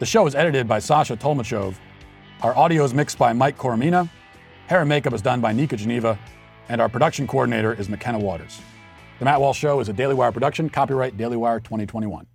[0.00, 1.76] The show is edited by Sasha Tolmachov.
[2.42, 4.10] Our audio is mixed by Mike Coromina.
[4.66, 6.18] Hair and makeup is done by Nika Geneva.
[6.68, 8.60] And our production coordinator is McKenna Waters.
[9.20, 12.26] The Matt Walsh Show is a Daily Wire production, copyright Daily Wire 2021.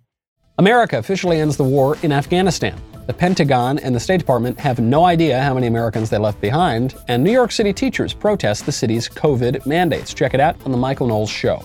[0.58, 2.80] America officially ends the war in Afghanistan.
[3.10, 6.94] The Pentagon and the State Department have no idea how many Americans they left behind,
[7.08, 10.14] and New York City teachers protest the city's COVID mandates.
[10.14, 11.60] Check it out on The Michael Knowles Show.